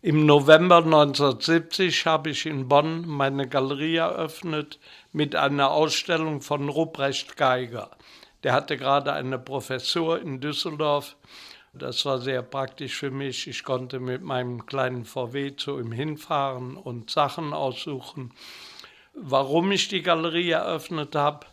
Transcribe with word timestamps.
Im 0.00 0.26
November 0.26 0.76
1970 0.76 2.06
habe 2.06 2.30
ich 2.30 2.46
in 2.46 2.68
Bonn 2.68 3.04
meine 3.04 3.48
Galerie 3.48 3.96
eröffnet 3.96 4.78
mit 5.10 5.34
einer 5.34 5.72
Ausstellung 5.72 6.40
von 6.40 6.68
Ruprecht 6.68 7.36
Geiger. 7.36 7.90
Der 8.44 8.52
hatte 8.52 8.76
gerade 8.76 9.12
eine 9.12 9.40
Professur 9.40 10.20
in 10.20 10.40
Düsseldorf. 10.40 11.16
Das 11.72 12.04
war 12.04 12.20
sehr 12.20 12.42
praktisch 12.42 12.94
für 12.94 13.10
mich. 13.10 13.48
Ich 13.48 13.64
konnte 13.64 13.98
mit 13.98 14.22
meinem 14.22 14.66
kleinen 14.66 15.04
VW 15.04 15.56
zu 15.56 15.80
ihm 15.80 15.90
hinfahren 15.90 16.76
und 16.76 17.10
Sachen 17.10 17.52
aussuchen. 17.52 18.32
Warum 19.14 19.72
ich 19.72 19.88
die 19.88 20.02
Galerie 20.02 20.50
eröffnet 20.50 21.16
habe, 21.16 21.44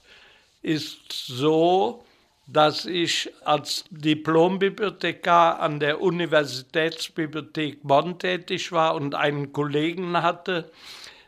ist 0.62 1.12
so, 1.12 2.05
dass 2.48 2.86
ich 2.86 3.32
als 3.44 3.86
Diplombibliothekar 3.90 5.60
an 5.60 5.80
der 5.80 6.02
Universitätsbibliothek 6.02 7.80
Bonn 7.84 8.20
tätig 8.20 8.72
war 8.72 8.96
und 8.96 9.16
einen 9.16 9.52
Kollegen 9.52 10.22
hatte, 10.22 10.72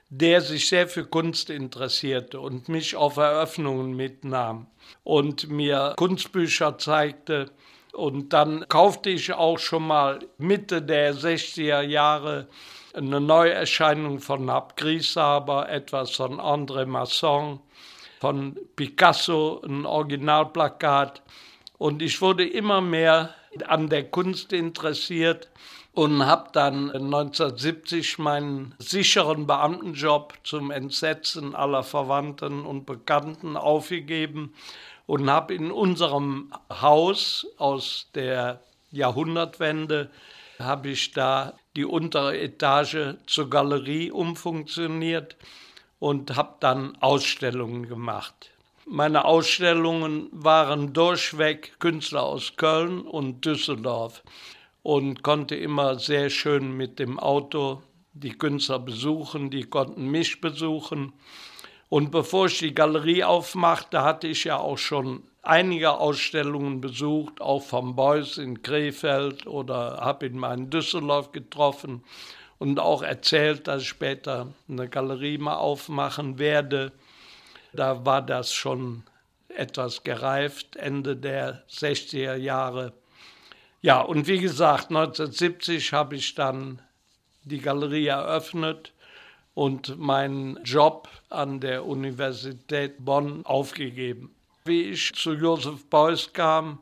der 0.09 0.41
sich 0.41 0.67
sehr 0.67 0.87
für 0.87 1.05
Kunst 1.05 1.49
interessierte 1.49 2.39
und 2.39 2.69
mich 2.69 2.95
auf 2.95 3.17
Eröffnungen 3.17 3.93
mitnahm 3.95 4.67
und 5.03 5.49
mir 5.49 5.93
Kunstbücher 5.97 6.77
zeigte. 6.77 7.51
Und 7.93 8.31
dann 8.31 8.67
kaufte 8.69 9.09
ich 9.09 9.33
auch 9.33 9.57
schon 9.57 9.87
mal 9.87 10.19
Mitte 10.37 10.81
der 10.81 11.15
60er 11.15 11.81
Jahre 11.81 12.47
eine 12.93 13.19
Neuerscheinung 13.19 14.19
von 14.19 14.49
Abgrisaber, 14.49 15.69
etwas 15.69 16.11
von 16.11 16.39
André 16.39 16.85
Masson 16.85 17.59
von 18.19 18.57
Picasso, 18.75 19.61
ein 19.65 19.85
Originalplakat. 19.85 21.21
Und 21.77 22.01
ich 22.01 22.21
wurde 22.21 22.47
immer 22.47 22.81
mehr 22.81 23.35
an 23.67 23.89
der 23.89 24.09
Kunst 24.09 24.53
interessiert 24.53 25.49
und 25.93 26.25
habe 26.25 26.49
dann 26.53 26.91
1970 26.91 28.19
meinen 28.19 28.75
sicheren 28.77 29.47
Beamtenjob 29.47 30.33
zum 30.43 30.69
Entsetzen 30.69 31.55
aller 31.55 31.83
Verwandten 31.83 32.65
und 32.65 32.85
Bekannten 32.85 33.57
aufgegeben 33.57 34.53
und 35.07 35.29
habe 35.29 35.55
in 35.55 35.71
unserem 35.71 36.51
Haus 36.69 37.47
aus 37.57 38.09
der 38.13 38.61
Jahrhundertwende 38.91 40.11
habe 40.59 40.89
ich 40.89 41.11
da 41.11 41.53
die 41.75 41.85
untere 41.85 42.39
Etage 42.39 43.15
zur 43.25 43.49
Galerie 43.49 44.11
umfunktioniert 44.11 45.35
und 45.99 46.35
habe 46.35 46.55
dann 46.59 46.95
Ausstellungen 47.01 47.87
gemacht. 47.87 48.51
Meine 48.85 49.25
Ausstellungen 49.25 50.29
waren 50.31 50.93
durchweg 50.93 51.79
Künstler 51.79 52.23
aus 52.23 52.55
Köln 52.55 53.01
und 53.01 53.43
Düsseldorf 53.43 54.23
und 54.81 55.23
konnte 55.23 55.55
immer 55.55 55.99
sehr 55.99 56.29
schön 56.29 56.77
mit 56.77 56.99
dem 56.99 57.19
Auto 57.19 57.81
die 58.13 58.37
Künstler 58.37 58.79
besuchen, 58.79 59.49
die 59.49 59.63
konnten 59.63 60.07
mich 60.07 60.41
besuchen. 60.41 61.13
Und 61.89 62.11
bevor 62.11 62.47
ich 62.47 62.59
die 62.59 62.73
Galerie 62.73 63.23
aufmachte, 63.23 64.01
hatte 64.01 64.27
ich 64.27 64.45
ja 64.45 64.57
auch 64.57 64.77
schon 64.77 65.23
einige 65.41 65.99
Ausstellungen 65.99 66.81
besucht, 66.81 67.41
auch 67.41 67.63
vom 67.63 67.95
Beuys 67.95 68.37
in 68.37 68.61
Krefeld 68.61 69.47
oder 69.47 69.97
habe 70.01 70.27
ihn 70.27 70.37
mal 70.37 70.57
in 70.57 70.69
Düsseldorf 70.69 71.31
getroffen 71.31 72.03
und 72.59 72.79
auch 72.79 73.03
erzählt, 73.03 73.67
dass 73.67 73.83
ich 73.83 73.87
später 73.87 74.53
eine 74.67 74.89
Galerie 74.89 75.37
mal 75.37 75.57
aufmachen 75.57 76.39
werde. 76.39 76.91
Da 77.73 78.05
war 78.05 78.21
das 78.21 78.53
schon 78.53 79.03
etwas 79.49 80.03
gereift, 80.03 80.75
Ende 80.75 81.15
der 81.15 81.63
60er 81.69 82.35
Jahre. 82.35 82.93
Ja, 83.81 84.01
und 84.01 84.27
wie 84.27 84.39
gesagt, 84.39 84.89
1970 84.89 85.93
habe 85.93 86.15
ich 86.15 86.35
dann 86.35 86.81
die 87.43 87.59
Galerie 87.59 88.07
eröffnet 88.07 88.93
und 89.53 89.97
meinen 89.97 90.63
Job 90.63 91.07
an 91.29 91.59
der 91.59 91.85
Universität 91.85 93.03
Bonn 93.03 93.45
aufgegeben. 93.45 94.35
Wie 94.65 94.83
ich 94.83 95.13
zu 95.13 95.33
Josef 95.33 95.85
Beuys 95.85 96.33
kam, 96.33 96.79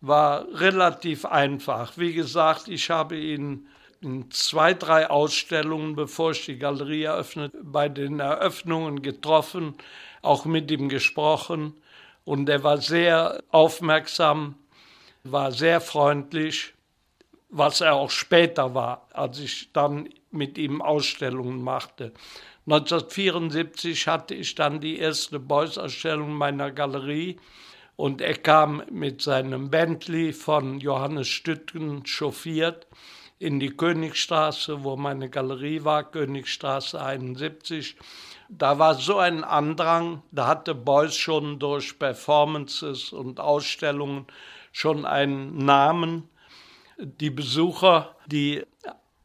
war 0.00 0.46
relativ 0.52 1.24
einfach. 1.24 1.96
Wie 1.96 2.12
gesagt, 2.12 2.68
ich 2.68 2.90
habe 2.90 3.16
ihn 3.16 3.68
zwei, 4.30 4.74
drei 4.74 5.08
Ausstellungen, 5.08 5.94
bevor 5.94 6.32
ich 6.32 6.44
die 6.44 6.58
Galerie 6.58 7.04
eröffnet, 7.04 7.52
bei 7.62 7.88
den 7.88 8.20
Eröffnungen 8.20 9.02
getroffen, 9.02 9.74
auch 10.22 10.44
mit 10.44 10.70
ihm 10.70 10.88
gesprochen. 10.88 11.74
Und 12.24 12.48
er 12.48 12.62
war 12.64 12.78
sehr 12.78 13.42
aufmerksam, 13.50 14.56
war 15.24 15.52
sehr 15.52 15.80
freundlich, 15.80 16.74
was 17.48 17.80
er 17.80 17.94
auch 17.94 18.10
später 18.10 18.74
war, 18.74 19.06
als 19.12 19.38
ich 19.38 19.72
dann 19.72 20.08
mit 20.30 20.58
ihm 20.58 20.82
Ausstellungen 20.82 21.62
machte. 21.62 22.12
1974 22.66 24.06
hatte 24.06 24.34
ich 24.34 24.54
dann 24.54 24.80
die 24.80 24.98
erste 24.98 25.38
Beuys-Ausstellung 25.38 26.32
meiner 26.32 26.70
Galerie 26.70 27.38
und 27.96 28.20
er 28.20 28.36
kam 28.36 28.82
mit 28.90 29.20
seinem 29.20 29.70
Bentley 29.70 30.32
von 30.32 30.80
Johannes 30.80 31.28
Stüttgen 31.28 32.04
chauffiert 32.06 32.86
in 33.42 33.58
die 33.58 33.70
Königstraße, 33.76 34.84
wo 34.84 34.96
meine 34.96 35.28
Galerie 35.28 35.82
war, 35.82 36.04
Königstraße 36.04 37.02
71. 37.02 37.96
Da 38.48 38.78
war 38.78 38.94
so 38.94 39.18
ein 39.18 39.42
Andrang, 39.42 40.22
da 40.30 40.46
hatte 40.46 40.76
Beuys 40.76 41.16
schon 41.16 41.58
durch 41.58 41.98
Performances 41.98 43.12
und 43.12 43.40
Ausstellungen 43.40 44.26
schon 44.70 45.04
einen 45.04 45.58
Namen. 45.58 46.28
Die 46.98 47.30
Besucher, 47.30 48.14
die 48.26 48.62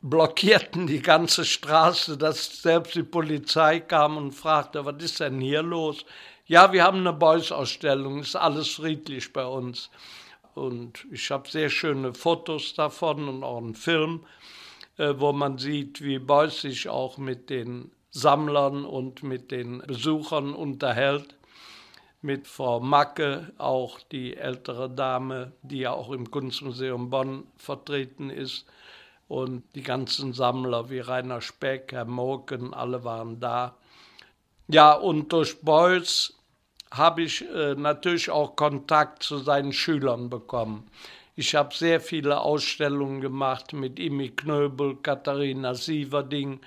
blockierten 0.01 0.87
die 0.87 1.01
ganze 1.01 1.45
Straße, 1.45 2.17
dass 2.17 2.63
selbst 2.63 2.95
die 2.95 3.03
Polizei 3.03 3.81
kam 3.81 4.17
und 4.17 4.31
fragte, 4.31 4.83
was 4.83 5.03
ist 5.03 5.19
denn 5.19 5.39
hier 5.39 5.61
los? 5.61 6.05
Ja, 6.47 6.71
wir 6.73 6.83
haben 6.83 7.01
eine 7.01 7.13
Beuys-Ausstellung, 7.13 8.21
ist 8.21 8.35
alles 8.35 8.69
friedlich 8.69 9.31
bei 9.31 9.45
uns. 9.45 9.91
Und 10.57 11.05
ich 11.11 11.29
habe 11.29 11.47
sehr 11.47 11.69
schöne 11.69 12.13
Fotos 12.15 12.73
davon 12.73 13.29
und 13.29 13.43
auch 13.43 13.59
einen 13.59 13.75
Film, 13.75 14.25
äh, 14.97 15.13
wo 15.17 15.31
man 15.31 15.59
sieht, 15.59 16.01
wie 16.01 16.17
Beuys 16.17 16.61
sich 16.61 16.89
auch 16.89 17.19
mit 17.19 17.51
den 17.51 17.91
Sammlern 18.09 18.83
und 18.83 19.21
mit 19.21 19.51
den 19.51 19.83
Besuchern 19.85 20.53
unterhält. 20.55 21.35
Mit 22.23 22.47
Frau 22.47 22.79
Macke, 22.79 23.53
auch 23.59 23.99
die 23.99 24.35
ältere 24.35 24.89
Dame, 24.89 25.51
die 25.61 25.79
ja 25.79 25.91
auch 25.91 26.11
im 26.11 26.31
Kunstmuseum 26.31 27.11
Bonn 27.11 27.45
vertreten 27.57 28.31
ist. 28.31 28.65
Und 29.27 29.63
die 29.75 29.83
ganzen 29.83 30.33
Sammler 30.33 30.89
wie 30.89 30.99
Rainer 30.99 31.41
Speck, 31.41 31.91
Herr 31.91 32.05
Moken, 32.05 32.73
alle 32.73 33.03
waren 33.03 33.39
da. 33.39 33.75
Ja, 34.67 34.93
und 34.93 35.31
durch 35.31 35.61
Beuys 35.61 36.36
habe 36.91 37.23
ich 37.23 37.43
äh, 37.49 37.75
natürlich 37.75 38.29
auch 38.29 38.55
Kontakt 38.55 39.23
zu 39.23 39.39
seinen 39.39 39.73
Schülern 39.73 40.29
bekommen. 40.29 40.89
Ich 41.35 41.53
habe 41.53 41.75
sehr 41.75 42.01
viele 42.01 42.41
Ausstellungen 42.41 43.21
gemacht 43.21 43.73
mit 43.73 43.99
Imi 43.99 44.29
Knöbel, 44.29 44.95
Katharina 44.95 45.75
Sieverding, 45.75 46.59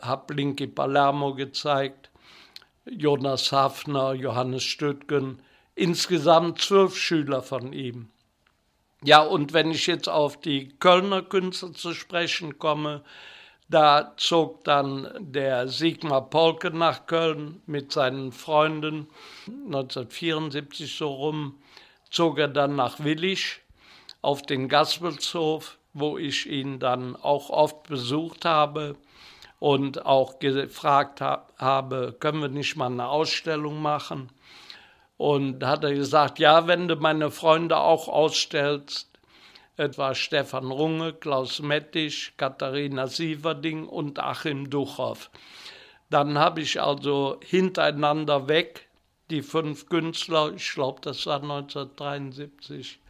habe 0.00 0.34
Linky 0.34 0.66
Palermo 0.66 1.34
gezeigt, 1.34 2.10
Jonas 2.84 3.50
Hafner, 3.50 4.12
Johannes 4.12 4.62
Stöttgen, 4.62 5.38
insgesamt 5.74 6.60
zwölf 6.60 6.96
Schüler 6.96 7.42
von 7.42 7.72
ihm. 7.72 8.10
Ja, 9.02 9.22
und 9.22 9.52
wenn 9.52 9.70
ich 9.70 9.86
jetzt 9.86 10.08
auf 10.08 10.40
die 10.40 10.68
Kölner 10.78 11.22
Künstler 11.22 11.72
zu 11.72 11.94
sprechen 11.94 12.58
komme, 12.58 13.02
da 13.68 14.12
zog 14.16 14.64
dann 14.64 15.08
der 15.18 15.68
Sigmar 15.68 16.28
Polke 16.28 16.70
nach 16.70 17.06
Köln 17.06 17.62
mit 17.66 17.92
seinen 17.92 18.32
Freunden. 18.32 19.08
1974 19.46 20.96
so 20.96 21.08
rum 21.08 21.54
zog 22.10 22.38
er 22.38 22.48
dann 22.48 22.76
nach 22.76 23.00
Willig 23.00 23.60
auf 24.22 24.42
den 24.42 24.68
Gaspelshof, 24.68 25.78
wo 25.92 26.18
ich 26.18 26.46
ihn 26.46 26.78
dann 26.78 27.16
auch 27.16 27.50
oft 27.50 27.84
besucht 27.84 28.44
habe 28.44 28.96
und 29.58 30.04
auch 30.04 30.38
gefragt 30.38 31.20
habe, 31.20 32.16
können 32.20 32.42
wir 32.42 32.48
nicht 32.48 32.76
mal 32.76 32.86
eine 32.86 33.08
Ausstellung 33.08 33.80
machen? 33.80 34.30
Und 35.16 35.64
hat 35.64 35.84
er 35.84 35.94
gesagt, 35.94 36.38
ja, 36.38 36.66
wenn 36.66 36.88
du 36.88 36.96
meine 36.96 37.30
Freunde 37.30 37.78
auch 37.78 38.08
ausstellst, 38.08 39.13
etwa 39.76 40.14
Stefan 40.14 40.70
Runge, 40.70 41.12
Klaus 41.12 41.60
Mettisch, 41.60 42.32
Katharina 42.36 43.06
Sieverding 43.06 43.86
und 43.86 44.18
Achim 44.18 44.70
Duchow. 44.70 45.30
Dann 46.10 46.38
habe 46.38 46.60
ich 46.60 46.80
also 46.80 47.40
hintereinander 47.42 48.48
weg 48.48 48.88
die 49.30 49.42
fünf 49.42 49.88
Künstler, 49.88 50.52
ich 50.54 50.72
glaube, 50.72 51.00
das 51.02 51.26
war 51.26 51.42
1973, 51.42 53.00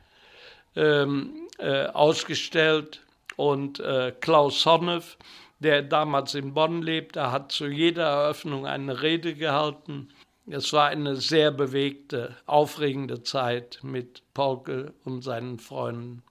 ähm, 0.76 1.48
äh, 1.58 1.86
ausgestellt. 1.86 3.00
Und 3.36 3.80
äh, 3.80 4.12
Klaus 4.20 4.64
Honneff, 4.64 5.18
der 5.58 5.82
damals 5.82 6.34
in 6.34 6.54
Bonn 6.54 6.82
lebte, 6.82 7.32
hat 7.32 7.50
zu 7.50 7.66
jeder 7.66 8.04
Eröffnung 8.04 8.66
eine 8.66 9.02
Rede 9.02 9.34
gehalten. 9.34 10.08
Es 10.46 10.72
war 10.72 10.88
eine 10.88 11.16
sehr 11.16 11.50
bewegte, 11.50 12.36
aufregende 12.46 13.22
Zeit 13.22 13.80
mit 13.82 14.22
Pauke 14.34 14.92
und 15.04 15.22
seinen 15.22 15.58
Freunden. 15.58 16.22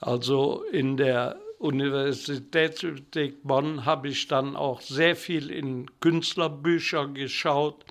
Also 0.00 0.62
in 0.72 0.96
der 0.96 1.38
Universitätsbibliothek 1.58 3.42
Bonn 3.42 3.86
habe 3.86 4.08
ich 4.08 4.28
dann 4.28 4.56
auch 4.56 4.80
sehr 4.80 5.16
viel 5.16 5.50
in 5.50 5.86
Künstlerbücher 6.00 7.08
geschaut, 7.08 7.84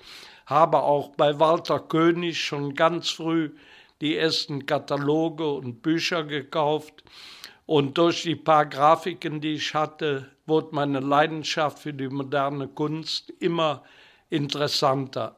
habe 0.46 0.82
auch 0.82 1.16
bei 1.16 1.40
Walter 1.40 1.80
König 1.80 2.40
schon 2.40 2.74
ganz 2.74 3.10
früh 3.10 3.50
die 4.00 4.16
ersten 4.16 4.66
Kataloge 4.66 5.50
und 5.50 5.82
Bücher 5.82 6.22
gekauft. 6.22 7.02
Und 7.66 7.98
durch 7.98 8.22
die 8.22 8.36
paar 8.36 8.66
Grafiken, 8.66 9.40
die 9.40 9.54
ich 9.54 9.74
hatte, 9.74 10.30
wurde 10.46 10.68
meine 10.70 11.00
Leidenschaft 11.00 11.80
für 11.80 11.92
die 11.92 12.08
moderne 12.08 12.68
Kunst 12.68 13.30
immer 13.40 13.82
interessanter. 14.30 15.34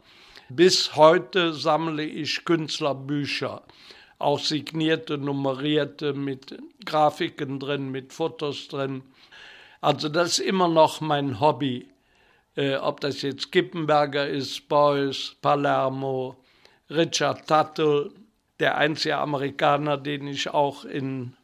Bis 0.51 0.97
heute 0.97 1.55
sammle 1.55 2.05
ich 2.05 2.45
Künstlerbücher, 2.45 3.63
auch 4.19 4.39
signierte, 4.39 5.19
nummerierte, 5.19 6.13
mit 6.13 6.59
Grafiken 6.85 7.61
drin, 7.61 7.91
mit 7.91 8.13
Fotos 8.13 8.69
drin. 8.69 9.03
Also 9.81 10.09
das 10.09 10.39
ist 10.39 10.47
immer 10.47 10.69
noch 10.69 11.01
mein 11.01 11.41
Hobby. 11.41 11.89
Äh, 12.57 12.77
ob 12.77 13.01
das 13.01 13.23
jetzt 13.23 13.53
Kippenberger 13.53 14.27
ist, 14.29 14.69
Beuys, 14.69 15.37
Palermo, 15.41 16.37
Richard 16.91 17.47
Tuttle, 17.47 18.11
der 18.59 18.77
einzige 18.77 19.19
Amerikaner, 19.19 19.97
den 19.97 20.27
ich 20.27 20.51
auch 20.51 20.85
in 20.85 21.37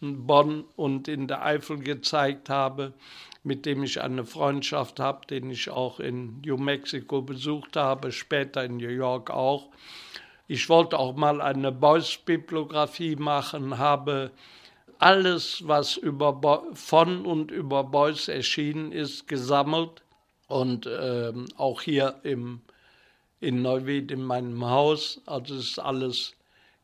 Bonn 0.00 0.64
und 0.76 1.08
in 1.08 1.28
der 1.28 1.44
Eifel 1.44 1.78
gezeigt 1.78 2.48
habe, 2.48 2.94
mit 3.44 3.66
dem 3.66 3.82
ich 3.82 4.00
eine 4.00 4.24
Freundschaft 4.24 4.98
habe, 4.98 5.26
den 5.26 5.50
ich 5.50 5.68
auch 5.68 6.00
in 6.00 6.40
New 6.40 6.56
Mexico 6.56 7.20
besucht 7.20 7.76
habe, 7.76 8.10
später 8.10 8.64
in 8.64 8.78
New 8.78 8.88
York 8.88 9.30
auch. 9.30 9.68
Ich 10.48 10.68
wollte 10.68 10.98
auch 10.98 11.14
mal 11.14 11.40
eine 11.40 11.72
Beuys-Bibliografie 11.72 13.16
machen, 13.16 13.78
habe 13.78 14.30
alles, 14.98 15.66
was 15.66 15.96
über 15.96 16.32
Bo 16.32 16.62
von 16.74 17.26
und 17.26 17.50
über 17.50 17.84
Beuys 17.84 18.28
erschienen 18.28 18.92
ist, 18.92 19.26
gesammelt 19.26 20.02
und 20.46 20.86
äh, 20.86 21.32
auch 21.56 21.80
hier 21.80 22.20
im, 22.22 22.60
in 23.40 23.62
Neuwied 23.62 24.12
in 24.12 24.22
meinem 24.22 24.64
Haus. 24.64 25.20
Also 25.26 25.56
ist 25.56 25.78
alles 25.78 26.34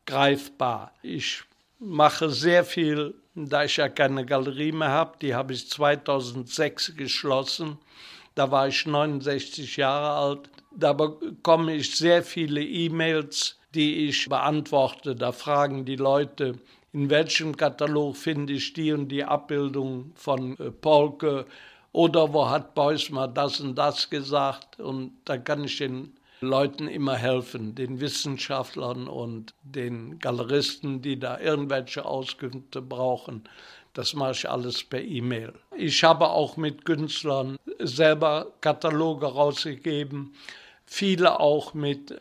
greifbar. 0.05 0.91
Ich 1.01 1.43
mache 1.79 2.29
sehr 2.29 2.65
viel, 2.65 3.13
da 3.35 3.63
ich 3.63 3.77
ja 3.77 3.87
keine 3.87 4.25
Galerie 4.25 4.73
mehr 4.73 4.89
habe. 4.89 5.17
Die 5.21 5.33
habe 5.33 5.53
ich 5.53 5.69
2006 5.69 6.95
geschlossen. 6.97 7.77
Da 8.35 8.51
war 8.51 8.67
ich 8.67 8.85
69 8.85 9.77
Jahre 9.77 10.09
alt. 10.09 10.49
Da 10.71 10.93
bekomme 10.93 11.75
ich 11.75 11.95
sehr 11.95 12.23
viele 12.23 12.63
E-Mails, 12.63 13.57
die 13.73 14.07
ich 14.07 14.29
beantworte. 14.29 15.15
Da 15.15 15.31
fragen 15.31 15.85
die 15.85 15.95
Leute, 15.95 16.59
in 16.93 17.09
welchem 17.09 17.55
Katalog 17.55 18.17
finde 18.17 18.53
ich 18.53 18.73
die 18.73 18.91
und 18.91 19.09
die 19.09 19.23
Abbildung 19.23 20.11
von 20.15 20.57
äh, 20.57 20.71
Polke 20.71 21.45
oder 21.91 22.33
wo 22.33 22.49
hat 22.49 22.75
Beuys 22.75 23.09
mal 23.09 23.27
das 23.27 23.59
und 23.59 23.75
das 23.75 24.09
gesagt. 24.09 24.79
Und 24.79 25.13
da 25.25 25.37
kann 25.37 25.63
ich 25.63 25.77
den 25.77 26.13
Leuten 26.41 26.87
immer 26.87 27.15
helfen, 27.15 27.75
den 27.75 27.99
Wissenschaftlern 27.99 29.07
und 29.07 29.53
den 29.63 30.19
Galeristen, 30.19 31.01
die 31.01 31.19
da 31.19 31.39
irgendwelche 31.39 32.05
Auskünfte 32.05 32.81
brauchen. 32.81 33.43
Das 33.93 34.13
mache 34.13 34.31
ich 34.31 34.49
alles 34.49 34.83
per 34.83 35.01
E-Mail. 35.01 35.53
Ich 35.75 36.03
habe 36.03 36.29
auch 36.29 36.57
mit 36.57 36.85
Künstlern 36.85 37.57
selber 37.79 38.47
Kataloge 38.61 39.25
rausgegeben, 39.25 40.33
viele 40.85 41.39
auch 41.39 41.73
mit 41.73 42.19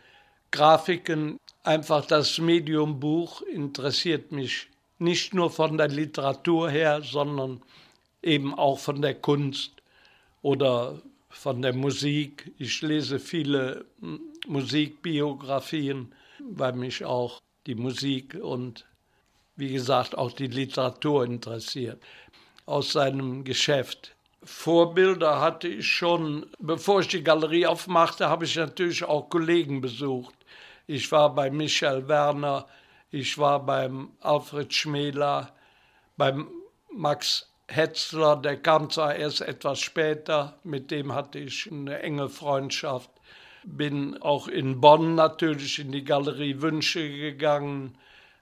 Grafiken. 0.50 1.38
Einfach 1.62 2.06
das 2.06 2.38
Medium 2.38 2.98
Buch 3.00 3.42
interessiert 3.42 4.32
mich 4.32 4.68
nicht 4.98 5.34
nur 5.34 5.50
von 5.50 5.76
der 5.76 5.88
Literatur 5.88 6.70
her, 6.70 7.02
sondern 7.02 7.60
eben 8.22 8.54
auch 8.54 8.78
von 8.78 9.02
der 9.02 9.14
Kunst 9.14 9.72
oder 10.42 11.00
von 11.28 11.62
der 11.62 11.74
Musik. 11.74 12.52
Ich 12.58 12.80
lese 12.82 13.18
viele 13.18 13.84
Musikbiografien, 14.46 16.12
weil 16.40 16.72
mich 16.72 17.04
auch 17.04 17.40
die 17.66 17.74
Musik 17.74 18.34
und 18.40 18.86
wie 19.58 19.72
gesagt 19.72 20.16
auch 20.16 20.32
die 20.32 20.46
Literatur 20.46 21.24
interessiert 21.24 22.00
aus 22.64 22.92
seinem 22.92 23.44
Geschäft. 23.44 24.14
Vorbilder 24.44 25.40
hatte 25.40 25.66
ich 25.66 25.88
schon, 25.88 26.46
bevor 26.60 27.00
ich 27.00 27.08
die 27.08 27.24
Galerie 27.24 27.66
aufmachte, 27.66 28.28
habe 28.28 28.44
ich 28.44 28.54
natürlich 28.54 29.02
auch 29.04 29.28
Kollegen 29.28 29.80
besucht. 29.80 30.34
Ich 30.86 31.10
war 31.10 31.34
bei 31.34 31.50
Michael 31.50 32.06
Werner, 32.06 32.66
ich 33.10 33.36
war 33.36 33.64
beim 33.64 34.12
Alfred 34.20 34.72
Schmäler, 34.72 35.52
beim 36.16 36.48
Max 36.94 37.50
Hetzler, 37.66 38.36
der 38.36 38.58
kam 38.58 38.88
zwar 38.90 39.16
erst 39.16 39.40
etwas 39.40 39.80
später, 39.80 40.58
mit 40.62 40.90
dem 40.90 41.14
hatte 41.14 41.40
ich 41.40 41.70
eine 41.70 41.98
enge 42.00 42.28
Freundschaft. 42.28 43.10
Bin 43.64 44.16
auch 44.22 44.46
in 44.46 44.80
Bonn 44.80 45.16
natürlich 45.16 45.80
in 45.80 45.90
die 45.90 46.04
Galerie 46.04 46.62
Wünsche 46.62 47.06
gegangen, 47.10 47.98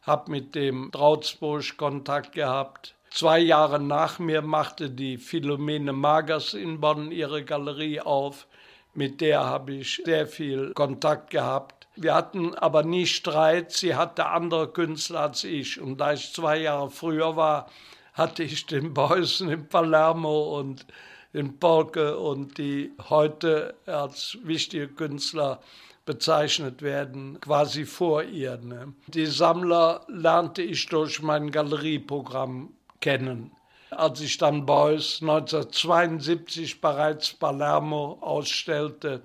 habe 0.06 0.31
mit 0.31 0.55
dem 0.55 0.91
Trautsburg 0.93 1.76
Kontakt 1.76 2.32
gehabt. 2.32 2.94
Zwei 3.11 3.41
Jahre 3.41 3.81
nach 3.81 4.19
mir 4.19 4.41
machte 4.41 4.88
die 4.88 5.19
Philomene 5.19 5.93
Magers 5.93 6.55
in 6.55 6.81
Bonn 6.81 7.11
ihre 7.11 7.44
Galerie 7.44 8.00
auf. 8.00 8.47
Mit 8.94 9.20
der 9.20 9.44
habe 9.44 9.75
ich 9.75 10.03
sehr 10.05 10.26
viel 10.26 10.73
Kontakt 10.75 11.31
gehabt. 11.31 11.88
Wir 11.97 12.14
hatten 12.14 12.55
aber 12.55 12.82
nie 12.82 13.06
Streit. 13.06 13.73
Sie 13.73 13.94
hatte 13.94 14.26
andere 14.26 14.69
Künstler 14.69 15.20
als 15.20 15.44
ich. 15.44 15.81
Und 15.81 15.99
da 15.99 16.12
ich 16.12 16.32
zwei 16.32 16.58
Jahre 16.58 16.91
früher 16.91 17.37
war, 17.37 17.69
hatte 18.12 18.43
ich 18.43 18.67
den 18.67 18.94
Beusen 18.94 19.50
in 19.50 19.69
Palermo 19.69 20.58
und 20.58 20.87
den 21.32 21.58
Polke 21.58 22.19
und 22.19 22.58
die 22.58 22.93
heute 23.11 23.75
als 23.87 24.38
wichtige 24.43 24.88
Künstler 24.88 25.61
bezeichnet 26.06 26.81
werden, 26.81 27.38
quasi 27.41 27.85
vor 27.85 28.23
ihr. 28.23 28.56
Ne? 28.56 28.94
Die 29.08 29.26
Sammler 29.26 30.06
lernte 30.08 30.62
ich 30.62 30.87
durch 30.87 31.20
mein 31.20 31.50
Galerieprogramm 31.50 32.73
kennen. 33.00 33.50
Als 33.91 34.20
ich 34.20 34.38
dann 34.38 34.67
Beuys 34.67 35.19
1972 35.20 36.81
bereits 36.81 37.32
Palermo 37.35 38.19
ausstellte, 38.20 39.23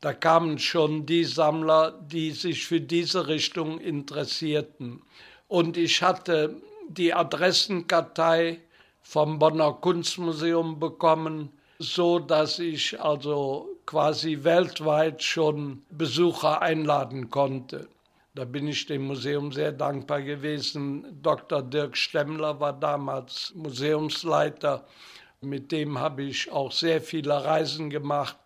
da 0.00 0.12
kamen 0.12 0.58
schon 0.58 1.06
die 1.06 1.24
Sammler, 1.24 1.92
die 1.92 2.32
sich 2.32 2.66
für 2.66 2.80
diese 2.80 3.28
Richtung 3.28 3.80
interessierten. 3.80 5.02
Und 5.48 5.76
ich 5.76 6.02
hatte 6.02 6.60
die 6.88 7.14
Adressenkartei 7.14 8.60
vom 9.02 9.38
Bonner 9.38 9.72
Kunstmuseum 9.72 10.78
bekommen, 10.78 11.50
so 11.78 12.18
dass 12.18 12.58
ich 12.58 13.00
also 13.00 13.75
quasi 13.86 14.44
weltweit 14.44 15.22
schon 15.22 15.82
Besucher 15.90 16.60
einladen 16.60 17.30
konnte. 17.30 17.88
Da 18.34 18.44
bin 18.44 18.68
ich 18.68 18.86
dem 18.86 19.06
Museum 19.06 19.52
sehr 19.52 19.72
dankbar 19.72 20.20
gewesen. 20.20 21.20
Dr. 21.22 21.62
Dirk 21.62 21.96
Stemmler 21.96 22.60
war 22.60 22.74
damals 22.74 23.52
Museumsleiter. 23.54 24.84
Mit 25.40 25.72
dem 25.72 25.98
habe 25.98 26.24
ich 26.24 26.50
auch 26.50 26.72
sehr 26.72 27.00
viele 27.00 27.44
Reisen 27.44 27.88
gemacht 27.88 28.36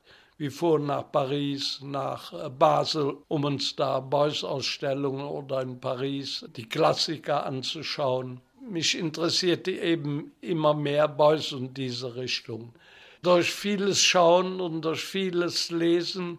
wir 0.40 0.50
fuhren 0.50 0.86
nach 0.86 1.12
Paris, 1.12 1.80
nach 1.82 2.32
äh, 2.32 2.48
Basel, 2.48 3.18
um 3.28 3.44
uns 3.44 3.76
da 3.76 4.00
Beuys-Ausstellungen 4.00 5.26
oder 5.26 5.60
in 5.60 5.78
Paris 5.78 6.46
die 6.56 6.66
Klassiker 6.66 7.44
anzuschauen. 7.44 8.40
Mich 8.66 8.96
interessierte 8.96 9.70
eben 9.70 10.32
immer 10.40 10.72
mehr 10.72 11.08
Beuys 11.08 11.52
und 11.52 11.76
diese 11.76 12.16
Richtung. 12.16 12.72
Durch 13.22 13.52
vieles 13.52 14.02
Schauen 14.02 14.62
und 14.62 14.82
durch 14.82 15.04
vieles 15.04 15.70
Lesen 15.70 16.38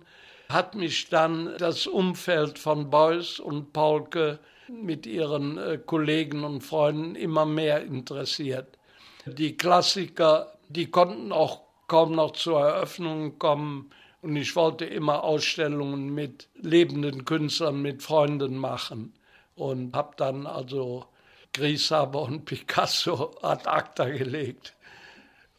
hat 0.50 0.73
mich 0.73 1.09
dann 1.09 1.55
das 1.59 1.85
Umfeld 1.85 2.57
von 2.57 2.89
Beuys 2.89 3.39
und 3.39 3.71
Paulke 3.71 4.39
mit 4.67 5.05
ihren 5.05 5.59
äh, 5.59 5.77
Kollegen 5.77 6.43
und 6.43 6.61
Freunden 6.61 7.13
immer 7.15 7.45
mehr 7.45 7.83
interessiert. 7.83 8.79
Die 9.27 9.55
Klassiker, 9.57 10.53
die 10.69 10.89
konnten 10.89 11.31
auch 11.31 11.61
kaum 11.88 12.15
noch 12.15 12.31
zur 12.31 12.61
Eröffnung 12.61 13.38
kommen. 13.38 13.91
Und 14.23 14.35
ich 14.35 14.55
wollte 14.55 14.85
immer 14.85 15.23
Ausstellungen 15.23 16.15
mit 16.15 16.50
lebenden 16.55 17.25
Künstlern, 17.25 17.79
mit 17.79 18.01
Freunden 18.01 18.57
machen. 18.57 19.13
Und 19.53 19.95
habe 19.95 20.15
dann 20.17 20.47
also 20.47 21.05
Grieshaber 21.53 22.23
und 22.23 22.45
Picasso 22.45 23.35
ad 23.43 23.67
acta 23.67 24.05
gelegt 24.05 24.73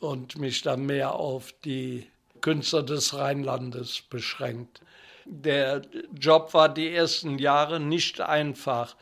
und 0.03 0.37
mich 0.37 0.63
dann 0.63 0.85
mehr 0.85 1.15
auf 1.15 1.55
die 1.65 2.09
Künstler 2.41 2.83
des 2.83 3.15
Rheinlandes 3.15 4.03
beschränkt. 4.03 4.81
Der 5.25 5.83
Job 6.19 6.53
war 6.55 6.69
die 6.69 6.93
ersten 6.93 7.39
Jahre 7.39 7.79
nicht 7.79 8.21
einfach. 8.21 8.97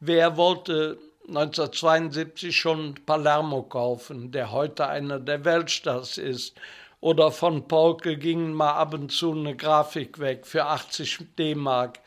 Wer 0.00 0.36
wollte 0.36 0.98
1972 1.28 2.56
schon 2.56 2.96
Palermo 3.06 3.62
kaufen, 3.62 4.32
der 4.32 4.50
heute 4.50 4.88
einer 4.88 5.20
der 5.20 5.44
Weltstars 5.44 6.18
ist. 6.18 6.56
Oder 7.00 7.30
von 7.30 7.68
Polke 7.68 8.16
ging 8.16 8.52
mal 8.52 8.72
ab 8.72 8.92
und 8.92 9.12
zu 9.12 9.32
eine 9.32 9.56
Grafik 9.56 10.18
weg 10.18 10.46
für 10.46 10.66
80 10.66 11.20
D-Mark. 11.38 12.00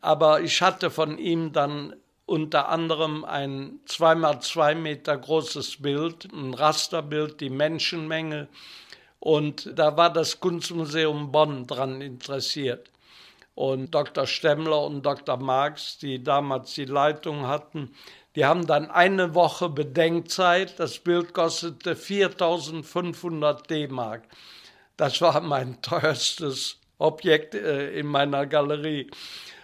Aber 0.00 0.40
ich 0.40 0.60
hatte 0.60 0.90
von 0.90 1.16
ihm 1.16 1.52
dann 1.52 1.94
unter 2.32 2.70
anderem 2.70 3.26
ein 3.26 3.80
zweimal 3.84 4.40
zwei 4.40 4.74
Meter 4.74 5.18
großes 5.18 5.82
Bild, 5.82 6.32
ein 6.32 6.54
Rasterbild, 6.54 7.42
die 7.42 7.50
Menschenmenge. 7.50 8.48
Und 9.20 9.78
da 9.78 9.98
war 9.98 10.10
das 10.10 10.40
Kunstmuseum 10.40 11.30
Bonn 11.30 11.66
dran 11.66 12.00
interessiert. 12.00 12.88
Und 13.54 13.94
Dr. 13.94 14.26
Stemmler 14.26 14.82
und 14.82 15.04
Dr. 15.04 15.36
Marx, 15.36 15.98
die 15.98 16.24
damals 16.24 16.72
die 16.72 16.86
Leitung 16.86 17.46
hatten, 17.46 17.94
die 18.34 18.46
haben 18.46 18.66
dann 18.66 18.90
eine 18.90 19.34
Woche 19.34 19.68
Bedenkzeit. 19.68 20.80
Das 20.80 21.00
Bild 21.00 21.34
kostete 21.34 21.94
4500 21.94 23.68
D-Mark. 23.68 24.22
Das 24.96 25.20
war 25.20 25.38
mein 25.42 25.82
teuerstes 25.82 26.78
Objekt 26.96 27.54
äh, 27.54 27.90
in 27.90 28.06
meiner 28.06 28.46
Galerie. 28.46 29.10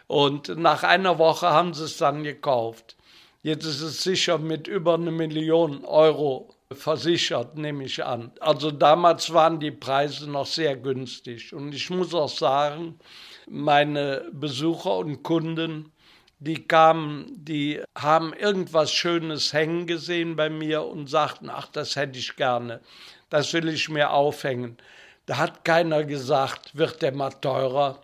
Und 0.09 0.57
nach 0.57 0.83
einer 0.83 1.19
Woche 1.19 1.51
haben 1.51 1.75
sie 1.75 1.85
es 1.85 1.99
dann 1.99 2.25
gekauft. 2.25 2.97
Jetzt 3.43 3.67
ist 3.67 3.83
es 3.83 4.03
sicher 4.03 4.39
mit 4.39 4.67
über 4.67 4.95
eine 4.95 5.13
Million 5.13 5.85
Euro 5.85 6.49
versichert, 6.73 7.57
nehme 7.57 7.85
ich 7.85 8.05
an. 8.05 8.33
Also 8.41 8.71
damals 8.71 9.33
waren 9.33 9.61
die 9.61 9.71
Preise 9.71 10.29
noch 10.29 10.47
sehr 10.47 10.77
günstig. 10.77 11.55
Und 11.55 11.75
ich 11.75 11.89
muss 11.91 12.15
auch 12.15 12.29
sagen, 12.29 12.99
meine 13.47 14.25
Besucher 14.33 14.97
und 14.97 15.23
Kunden, 15.23 15.93
die 16.41 16.67
kamen, 16.67 17.27
die 17.31 17.83
haben 17.97 18.33
irgendwas 18.33 18.91
Schönes 18.91 19.53
hängen 19.53 19.87
gesehen 19.87 20.37
bei 20.37 20.49
mir 20.49 20.85
und 20.85 21.09
sagten, 21.09 21.51
ach, 21.51 21.69
das 21.69 21.97
hätte 21.97 22.19
ich 22.19 22.37
gerne, 22.37 22.81
das 23.29 23.53
will 23.53 23.69
ich 23.69 23.89
mir 23.89 24.11
aufhängen. 24.11 24.79
Da 25.27 25.37
hat 25.37 25.65
keiner 25.65 26.05
gesagt, 26.05 26.77
wird 26.77 27.03
der 27.03 27.13
mal 27.13 27.31
teurer, 27.31 28.01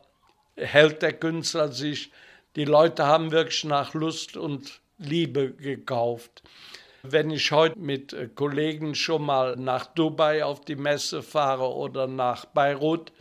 hält 0.57 1.03
der 1.03 1.13
Künstler 1.13 1.73
sich. 1.73 2.11
Die 2.57 2.65
Leute 2.65 3.07
haben 3.07 3.31
wirklich 3.33 3.65
nach 3.65 3.95
Lust 3.95 4.37
und 4.37 4.81
Liebe 4.99 5.53
gekauft. 5.53 6.43
Wenn 7.03 7.31
ich 7.31 7.53
heute 7.53 7.79
mit 7.79 8.17
Kollegen 8.35 8.95
schon 8.95 9.27
mal 9.27 9.57
nach 9.57 9.87
Dubai 9.87 10.45
auf 10.45 10.65
die 10.65 10.77
Messe 10.77 11.23
fahre 11.23 11.75
oder 11.75 12.07
nach 12.07 12.47
Beirut, 12.47 13.13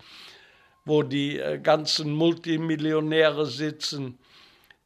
wo 0.85 1.03
die 1.03 1.39
äh, 1.39 1.59
ganzen 1.59 2.13
Multimillionäre 2.13 3.45
sitzen, 3.45 4.17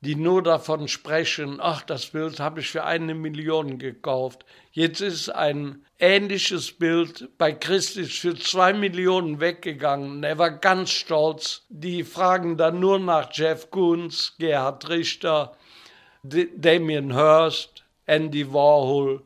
die 0.01 0.15
nur 0.15 0.43
davon 0.43 0.87
sprechen, 0.87 1.59
ach, 1.59 1.81
das 1.81 2.07
Bild 2.07 2.39
habe 2.39 2.59
ich 2.59 2.69
für 2.69 2.83
eine 2.83 3.15
Million 3.15 3.79
gekauft. 3.79 4.45
Jetzt 4.71 5.01
ist 5.01 5.29
ein 5.29 5.83
ähnliches 5.97 6.71
Bild 6.71 7.29
bei 7.39 7.51
Christus 7.51 8.11
für 8.13 8.35
zwei 8.35 8.73
Millionen 8.73 9.39
weggegangen. 9.39 10.23
Er 10.23 10.37
war 10.37 10.51
ganz 10.51 10.91
stolz. 10.91 11.65
Die 11.69 12.03
fragen 12.03 12.57
dann 12.57 12.79
nur 12.79 12.99
nach 12.99 13.29
Jeff 13.33 13.71
Koons, 13.71 14.35
Gerhard 14.37 14.87
Richter, 14.87 15.57
Damien 16.21 17.13
Hirst, 17.13 17.83
Andy 18.05 18.53
Warhol. 18.53 19.23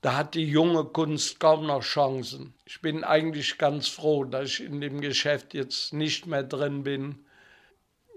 Da 0.00 0.16
hat 0.16 0.34
die 0.34 0.46
junge 0.46 0.84
Kunst 0.84 1.40
kaum 1.40 1.66
noch 1.66 1.82
Chancen. 1.82 2.54
Ich 2.64 2.80
bin 2.80 3.04
eigentlich 3.04 3.58
ganz 3.58 3.88
froh, 3.88 4.24
dass 4.24 4.44
ich 4.44 4.60
in 4.60 4.80
dem 4.80 5.02
Geschäft 5.02 5.52
jetzt 5.52 5.92
nicht 5.92 6.26
mehr 6.26 6.42
drin 6.42 6.84
bin 6.84 7.18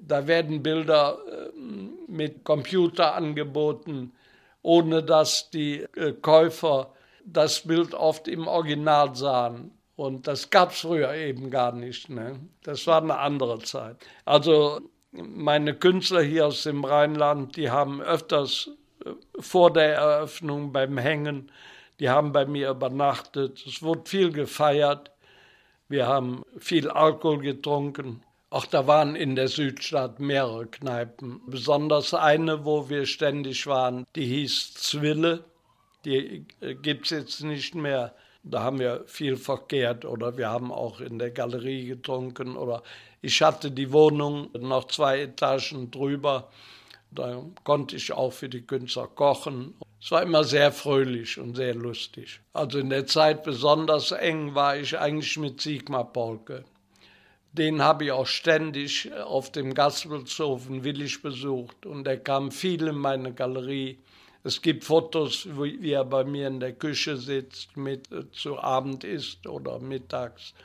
da 0.07 0.27
werden 0.27 0.63
Bilder 0.63 1.17
ähm, 1.55 1.93
mit 2.07 2.43
Computer 2.43 3.15
angeboten, 3.15 4.13
ohne 4.61 5.03
dass 5.03 5.49
die 5.49 5.81
äh, 5.95 6.13
Käufer 6.13 6.93
das 7.25 7.61
Bild 7.61 7.93
oft 7.93 8.27
im 8.27 8.47
Original 8.47 9.15
sahen. 9.15 9.71
Und 9.95 10.27
das 10.27 10.49
gab 10.49 10.71
es 10.71 10.79
früher 10.79 11.13
eben 11.13 11.49
gar 11.49 11.71
nicht. 11.71 12.09
Ne? 12.09 12.39
Das 12.63 12.87
war 12.87 13.01
eine 13.01 13.17
andere 13.17 13.59
Zeit. 13.59 13.97
Also 14.25 14.81
meine 15.11 15.75
Künstler 15.75 16.21
hier 16.21 16.47
aus 16.47 16.63
dem 16.63 16.83
Rheinland, 16.83 17.55
die 17.55 17.69
haben 17.69 18.01
öfters 18.01 18.71
äh, 19.05 19.11
vor 19.39 19.71
der 19.71 19.95
Eröffnung 19.95 20.73
beim 20.73 20.97
Hängen, 20.97 21.51
die 21.99 22.09
haben 22.09 22.31
bei 22.33 22.45
mir 22.45 22.71
übernachtet. 22.71 23.63
Es 23.65 23.81
wurde 23.83 24.01
viel 24.05 24.31
gefeiert. 24.31 25.11
Wir 25.87 26.07
haben 26.07 26.43
viel 26.57 26.89
Alkohol 26.89 27.39
getrunken. 27.39 28.23
Auch 28.53 28.67
da 28.67 28.85
waren 28.85 29.15
in 29.15 29.35
der 29.35 29.47
Südstadt 29.47 30.19
mehrere 30.19 30.67
Kneipen. 30.67 31.41
Besonders 31.47 32.13
eine, 32.13 32.65
wo 32.65 32.87
wir 32.87 33.07
ständig 33.07 33.65
waren, 33.65 34.05
die 34.15 34.25
hieß 34.25 34.75
Zwille. 34.75 35.43
Die 36.05 36.45
äh, 36.61 36.75
gibt 36.75 37.05
es 37.05 37.09
jetzt 37.09 37.43
nicht 37.43 37.73
mehr. 37.73 38.13
Da 38.43 38.61
haben 38.61 38.77
wir 38.77 39.05
viel 39.07 39.37
verkehrt 39.37 40.05
oder 40.05 40.37
wir 40.37 40.51
haben 40.51 40.71
auch 40.71 41.01
in 41.01 41.17
der 41.17 41.31
Galerie 41.31 41.87
getrunken 41.87 42.55
oder 42.55 42.83
ich 43.23 43.41
hatte 43.41 43.71
die 43.71 43.91
Wohnung 43.91 44.51
noch 44.53 44.85
zwei 44.85 45.21
Etagen 45.21 45.89
drüber. 45.89 46.51
Da 47.09 47.43
konnte 47.63 47.95
ich 47.95 48.11
auch 48.11 48.33
für 48.33 48.49
die 48.49 48.61
Künstler 48.61 49.07
kochen. 49.07 49.73
Es 49.99 50.11
war 50.11 50.21
immer 50.21 50.43
sehr 50.43 50.71
fröhlich 50.71 51.39
und 51.39 51.55
sehr 51.55 51.73
lustig. 51.73 52.39
Also 52.53 52.77
in 52.77 52.91
der 52.91 53.07
Zeit 53.07 53.43
besonders 53.43 54.11
eng 54.11 54.53
war 54.53 54.77
ich 54.77 54.99
eigentlich 54.99 55.39
mit 55.39 55.59
Sigmar 55.59 56.13
Polke. 56.13 56.65
Den 57.53 57.83
habe 57.83 58.05
ich 58.05 58.11
auch 58.11 58.25
ständig 58.25 59.11
äh, 59.11 59.21
auf 59.21 59.51
dem 59.51 59.75
Gaspelshofen 59.75 60.83
Willig 60.83 61.21
besucht 61.21 61.85
und 61.85 62.07
er 62.07 62.17
kam 62.17 62.51
viel 62.51 62.87
in 62.87 62.97
meine 62.97 63.31
Galerie. 63.31 63.99
Es 64.43 64.61
gibt 64.61 64.83
Fotos, 64.83 65.47
wie 65.47 65.91
er 65.91 66.03
bei 66.03 66.23
mir 66.23 66.47
in 66.47 66.59
der 66.59 66.73
Küche 66.73 67.15
sitzt, 67.15 67.77
mit 67.77 68.11
äh, 68.11 68.29
zu 68.31 68.57
Abend 68.57 69.03
isst 69.03 69.45
oder 69.45 69.77
mittags. 69.77 70.55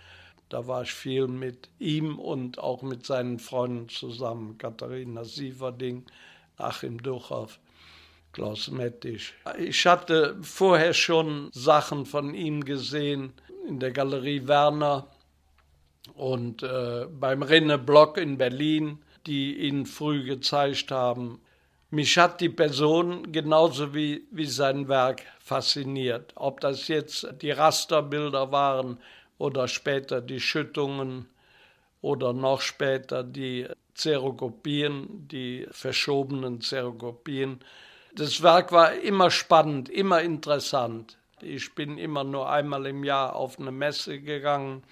Da 0.49 0.67
war 0.67 0.83
ich 0.83 0.95
viel 0.95 1.29
mit 1.29 1.69
ihm 1.79 2.19
und 2.19 2.59
auch 2.59 2.81
mit 2.81 3.05
seinen 3.05 3.39
Freunden 3.39 3.91
zusammen. 3.91 4.57
Katharina 4.57 5.25
Sieverding, 5.25 6.07
Achim 6.57 7.03
Duchow, 7.03 7.59
Klaus 8.33 8.71
Mettisch. 8.71 9.35
Ich 9.59 9.87
hatte 9.87 10.39
vorher 10.41 10.95
schon 10.95 11.51
Sachen 11.53 12.07
von 12.07 12.33
ihm 12.33 12.65
gesehen 12.65 13.35
in 13.69 13.79
der 13.79 13.91
Galerie 13.91 14.47
Werner 14.47 15.07
und 16.15 16.63
äh, 16.63 17.07
beim 17.07 17.43
Renne 17.43 17.79
Block 17.79 18.17
in 18.19 18.39
Berlin, 18.39 18.99
die 19.27 19.59
ihn 19.59 19.87
früh 19.87 20.25
gezeigt 20.25 20.91
haben. 20.91 21.41
Mich 21.91 22.19
hat 22.19 22.41
die 22.41 22.51
Person 22.51 23.33
genauso 23.33 23.95
wie, 23.95 24.27
wie 24.31 24.47
sein 24.47 24.89
Werk 24.89 25.23
fasziniert. 25.41 26.33
Ob 26.35 26.61
das 26.61 26.89
jetzt 26.89 27.27
die 27.41 27.51
Rasterbilder 27.51 28.53
waren 28.53 28.99
oder 29.39 29.69
später 29.69 30.21
die 30.21 30.41
Schüttungen 30.41 31.27
oder 32.03 32.33
noch 32.33 32.61
später 32.61 33.25
die 33.25 33.67
Zerokopien, 33.95 35.29
die 35.29 35.67
verschobenen 35.71 36.61
Zerokopien. 36.61 37.61
Das 38.15 38.43
Werk 38.43 38.71
war 38.71 38.93
immer 38.95 39.31
spannend, 39.31 39.89
immer 39.89 40.21
interessant. 40.21 41.17
Ich 41.41 41.75
bin 41.75 41.99
immer 41.99 42.25
nur 42.25 42.51
einmal 42.51 42.87
im 42.87 43.05
Jahr 43.05 43.35
auf 43.35 43.59
eine 43.59 43.73
Messe 43.73 44.21
gegangen 44.21 44.83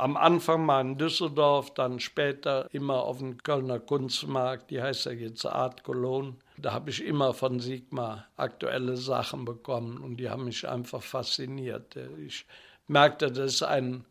am 0.00 0.16
Anfang 0.16 0.64
mal 0.64 0.80
in 0.80 0.98
Düsseldorf, 0.98 1.74
dann 1.74 2.00
später 2.00 2.66
immer 2.72 3.02
auf 3.02 3.18
dem 3.18 3.38
Kölner 3.42 3.78
Kunstmarkt, 3.78 4.70
die 4.70 4.80
heißt 4.80 5.04
ja 5.06 5.12
jetzt 5.12 5.44
Art 5.44 5.84
Cologne. 5.84 6.36
Da 6.56 6.72
habe 6.72 6.90
ich 6.90 7.04
immer 7.04 7.34
von 7.34 7.60
Sigmar 7.60 8.26
aktuelle 8.36 8.96
Sachen 8.96 9.44
bekommen 9.44 9.98
und 9.98 10.16
die 10.16 10.30
haben 10.30 10.44
mich 10.44 10.66
einfach 10.66 11.02
fasziniert. 11.02 11.96
Ich 12.26 12.46
merkte, 12.86 13.30
das 13.30 13.54
ist 13.54 13.62
ein 13.62 14.04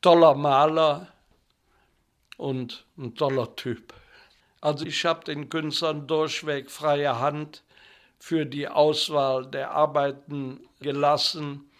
toller 0.00 0.34
Maler 0.34 1.08
und 2.36 2.86
ein 2.96 3.14
toller 3.14 3.56
Typ. 3.56 3.94
Also 4.60 4.86
ich 4.86 5.04
habe 5.04 5.24
den 5.24 5.48
Künstlern 5.48 6.06
durchweg 6.06 6.70
freie 6.70 7.18
Hand 7.18 7.62
für 8.18 8.46
die 8.46 8.68
Auswahl 8.68 9.46
der 9.46 9.72
Arbeiten 9.72 10.60
gelassen, 10.80 11.70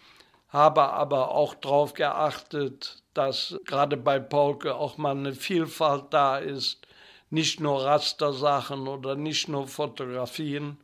habe 0.49 0.83
aber 0.93 1.31
auch 1.31 1.55
darauf 1.55 1.93
geachtet, 1.93 3.03
dass 3.17 3.59
gerade 3.65 3.97
bei 3.97 4.19
Polke 4.19 4.75
auch 4.75 4.97
mal 4.97 5.17
eine 5.17 5.33
Vielfalt 5.33 6.05
da 6.11 6.37
ist, 6.37 6.85
nicht 7.29 7.59
nur 7.59 7.83
Rastersachen 7.83 8.87
oder 8.87 9.15
nicht 9.15 9.49
nur 9.49 9.67
Fotografien, 9.67 10.77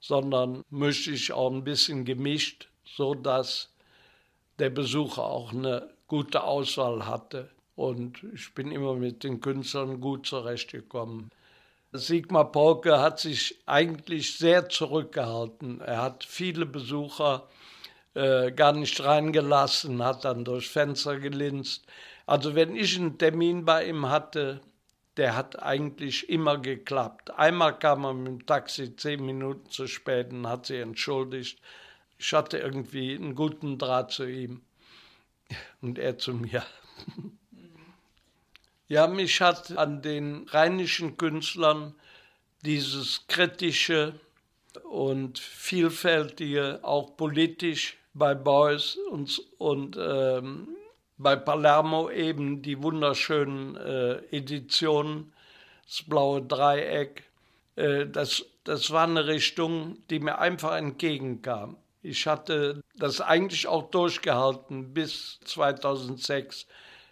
sondern 0.00 0.64
ich 0.70 1.32
auch 1.32 1.50
ein 1.50 1.64
bisschen 1.64 2.04
gemischt, 2.04 2.68
so 2.84 3.14
dass 3.14 3.68
der 4.58 4.70
Besucher 4.70 5.24
auch 5.24 5.52
eine 5.52 5.90
gute 6.08 6.42
Auswahl 6.42 7.06
hatte. 7.06 7.50
Und 7.76 8.22
ich 8.34 8.54
bin 8.54 8.70
immer 8.70 8.94
mit 8.94 9.24
den 9.24 9.40
Künstlern 9.40 10.00
gut 10.00 10.26
zurechtgekommen. 10.26 11.30
Sigmar 11.92 12.50
Polke 12.50 13.00
hat 13.00 13.20
sich 13.20 13.58
eigentlich 13.66 14.36
sehr 14.36 14.68
zurückgehalten. 14.68 15.80
Er 15.80 16.02
hat 16.02 16.24
viele 16.24 16.66
Besucher 16.66 17.48
äh, 18.14 18.52
gar 18.52 18.72
nicht 18.72 19.02
reingelassen, 19.02 20.02
hat 20.02 20.24
dann 20.24 20.44
durchs 20.44 20.68
Fenster 20.68 21.18
gelinst. 21.18 21.86
Also 22.26 22.54
wenn 22.54 22.74
ich 22.74 22.96
einen 22.98 23.18
Termin 23.18 23.64
bei 23.64 23.86
ihm 23.86 24.08
hatte, 24.08 24.60
der 25.16 25.36
hat 25.36 25.62
eigentlich 25.62 26.28
immer 26.28 26.58
geklappt. 26.58 27.30
Einmal 27.30 27.78
kam 27.78 28.04
er 28.04 28.14
mit 28.14 28.26
dem 28.26 28.46
Taxi 28.46 28.96
zehn 28.96 29.24
Minuten 29.24 29.68
zu 29.70 29.86
spät 29.86 30.32
und 30.32 30.48
hat 30.48 30.66
sich 30.66 30.80
entschuldigt. 30.80 31.60
Ich 32.18 32.32
hatte 32.32 32.58
irgendwie 32.58 33.14
einen 33.14 33.34
guten 33.34 33.78
Draht 33.78 34.10
zu 34.10 34.24
ihm 34.24 34.62
und 35.82 35.98
er 35.98 36.18
zu 36.18 36.34
mir. 36.34 36.64
Ja, 38.86 39.06
mich 39.06 39.40
hat 39.40 39.78
an 39.78 40.02
den 40.02 40.46
rheinischen 40.46 41.16
Künstlern 41.16 41.94
dieses 42.60 43.26
kritische, 43.28 44.20
und 44.82 45.38
vielfältige, 45.38 46.80
auch 46.82 47.16
politisch 47.16 47.98
bei 48.14 48.34
Beuys 48.34 48.96
und, 49.10 49.42
und 49.58 49.98
ähm, 50.00 50.68
bei 51.18 51.36
Palermo 51.36 52.10
eben 52.10 52.62
die 52.62 52.82
wunderschönen 52.82 53.76
äh, 53.76 54.16
Editionen, 54.30 55.32
das 55.86 56.02
blaue 56.02 56.42
Dreieck. 56.42 57.24
Äh, 57.76 58.06
das, 58.06 58.44
das 58.64 58.90
war 58.90 59.04
eine 59.04 59.26
Richtung, 59.26 59.98
die 60.10 60.20
mir 60.20 60.38
einfach 60.38 60.76
entgegenkam. 60.76 61.76
Ich 62.02 62.26
hatte 62.26 62.82
das 62.96 63.20
eigentlich 63.20 63.66
auch 63.66 63.90
durchgehalten 63.90 64.92
bis 64.92 65.40
2006. 65.44 66.66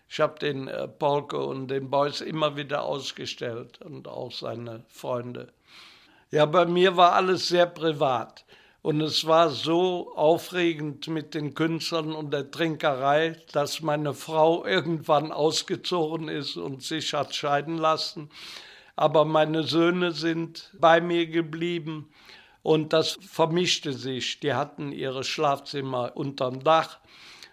Ich 0.08 0.20
habe 0.20 0.38
den 0.38 0.68
äh, 0.68 0.86
Polke 0.86 1.38
und 1.38 1.68
den 1.68 1.90
Beuys 1.90 2.20
immer 2.20 2.56
wieder 2.56 2.82
ausgestellt 2.82 3.80
und 3.80 4.06
auch 4.06 4.30
seine 4.30 4.84
Freunde. 4.88 5.48
Ja, 6.30 6.46
bei 6.46 6.66
mir 6.66 6.96
war 6.96 7.12
alles 7.12 7.48
sehr 7.48 7.66
privat. 7.66 8.44
Und 8.82 9.00
es 9.00 9.26
war 9.28 9.50
so 9.50 10.12
aufregend 10.16 11.06
mit 11.06 11.34
den 11.34 11.54
Künstlern 11.54 12.12
und 12.12 12.32
der 12.32 12.50
Trinkerei, 12.50 13.36
dass 13.52 13.80
meine 13.80 14.12
Frau 14.12 14.66
irgendwann 14.66 15.30
ausgezogen 15.30 16.28
ist 16.28 16.56
und 16.56 16.82
sich 16.82 17.14
hat 17.14 17.32
scheiden 17.32 17.78
lassen. 17.78 18.28
Aber 18.96 19.24
meine 19.24 19.62
Söhne 19.62 20.10
sind 20.10 20.72
bei 20.78 21.00
mir 21.00 21.28
geblieben 21.28 22.08
und 22.64 22.92
das 22.92 23.18
vermischte 23.22 23.92
sich. 23.92 24.40
Die 24.40 24.52
hatten 24.52 24.90
ihre 24.90 25.22
Schlafzimmer 25.22 26.16
unterm 26.16 26.64
Dach 26.64 26.98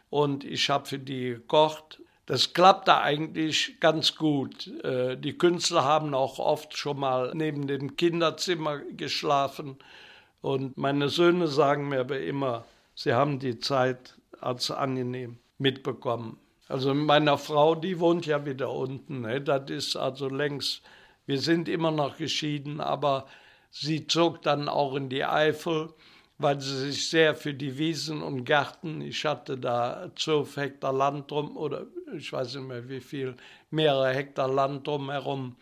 und 0.10 0.44
ich 0.44 0.72
habe 0.72 0.88
für 0.88 1.00
die 1.00 1.30
gekocht. 1.30 2.02
Das 2.26 2.54
klappte 2.54 2.98
eigentlich 2.98 3.80
ganz 3.80 4.16
gut. 4.16 4.68
Äh, 4.84 5.16
die 5.16 5.38
Künstler 5.38 5.84
haben 5.84 6.16
auch 6.16 6.40
oft 6.40 6.76
schon 6.76 7.00
mal 7.00 7.32
neben 7.36 7.68
dem 7.68 7.96
Kinderzimmer 7.98 8.80
geschlafen 8.80 9.78
und 10.42 10.78
meine 10.78 11.10
Söhne 11.10 11.48
sagen 11.48 11.90
mir 11.90 12.02
aber 12.02 12.20
immer, 12.20 12.66
sie 12.96 13.14
haben 13.14 13.40
die 13.40 13.60
Zeit 13.60 14.18
als 14.40 14.72
angenehm 14.72 15.38
mitbekommen. 15.58 16.38
Also 16.68 16.94
meiner 16.94 17.38
Frau, 17.38 17.76
die 17.76 18.00
wohnt 18.00 18.26
ja 18.26 18.46
wieder 18.46 18.72
unten. 18.72 19.22
Ne? 19.22 19.42
Das 19.42 19.70
ist 19.70 19.96
also 19.96 20.30
längst, 20.30 20.84
wir 21.26 21.40
sind 21.40 21.68
immer 21.68 21.92
noch 21.92 22.18
geschieden, 22.18 22.80
aber 22.80 23.26
sie 23.72 24.08
zog 24.08 24.42
dann 24.44 24.70
auch 24.70 24.96
in 24.96 25.10
die 25.10 25.26
Eifel, 25.26 25.94
weil 26.38 26.62
sie 26.62 26.78
sich 26.78 27.10
sehr 27.10 27.36
für 27.36 27.54
die 27.54 27.78
Wiesen 27.78 28.22
und 28.22 28.46
Gärten, 28.46 29.02
ich 29.02 29.26
hatte 29.26 29.58
da 29.58 30.10
zwölf 30.16 30.56
Hektar 30.56 30.94
Land 30.94 31.32
drum 31.32 31.58
oder 31.58 31.88
ich 32.16 32.32
weiß 32.32 32.56
nicht 32.56 32.68
mehr 32.68 32.88
wie 32.88 33.02
viel, 33.02 33.36
mehrere 33.72 34.14
Hektar 34.14 34.48
Land 34.48 34.88
drumherum 34.88 35.58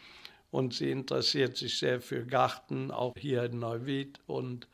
und 0.51 0.73
sie 0.73 0.91
interessiert 0.91 1.57
sich 1.57 1.77
sehr 1.77 2.01
für 2.01 2.25
Garten, 2.25 2.91
auch 2.91 3.13
hier 3.17 3.43
in 3.43 3.59
Neuwied. 3.59 4.19
Und 4.27 4.67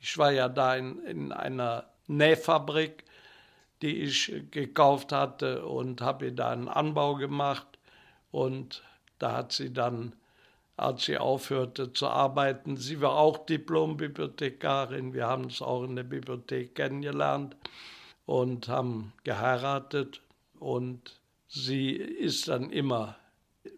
ich 0.00 0.18
war 0.18 0.32
ja 0.32 0.48
da 0.48 0.76
in, 0.76 0.98
in 1.04 1.32
einer 1.32 1.86
Nähfabrik, 2.06 3.04
die 3.80 4.02
ich 4.02 4.32
gekauft 4.50 5.12
hatte 5.12 5.66
und 5.66 6.00
habe 6.00 6.26
ihr 6.26 6.32
da 6.32 6.50
einen 6.50 6.68
Anbau 6.68 7.14
gemacht. 7.16 7.66
Und 8.30 8.84
da 9.18 9.32
hat 9.32 9.52
sie 9.52 9.72
dann, 9.72 10.14
als 10.76 11.04
sie 11.04 11.18
aufhörte 11.18 11.92
zu 11.92 12.08
arbeiten, 12.08 12.76
sie 12.76 13.00
war 13.00 13.16
auch 13.16 13.46
Diplombibliothekarin. 13.46 15.14
Wir 15.14 15.26
haben 15.26 15.44
uns 15.44 15.62
auch 15.62 15.84
in 15.84 15.96
der 15.96 16.04
Bibliothek 16.04 16.74
kennengelernt 16.74 17.56
und 18.26 18.68
haben 18.68 19.12
geheiratet. 19.24 20.20
Und 20.58 21.20
sie 21.48 21.90
ist 21.92 22.48
dann 22.48 22.70
immer 22.70 23.16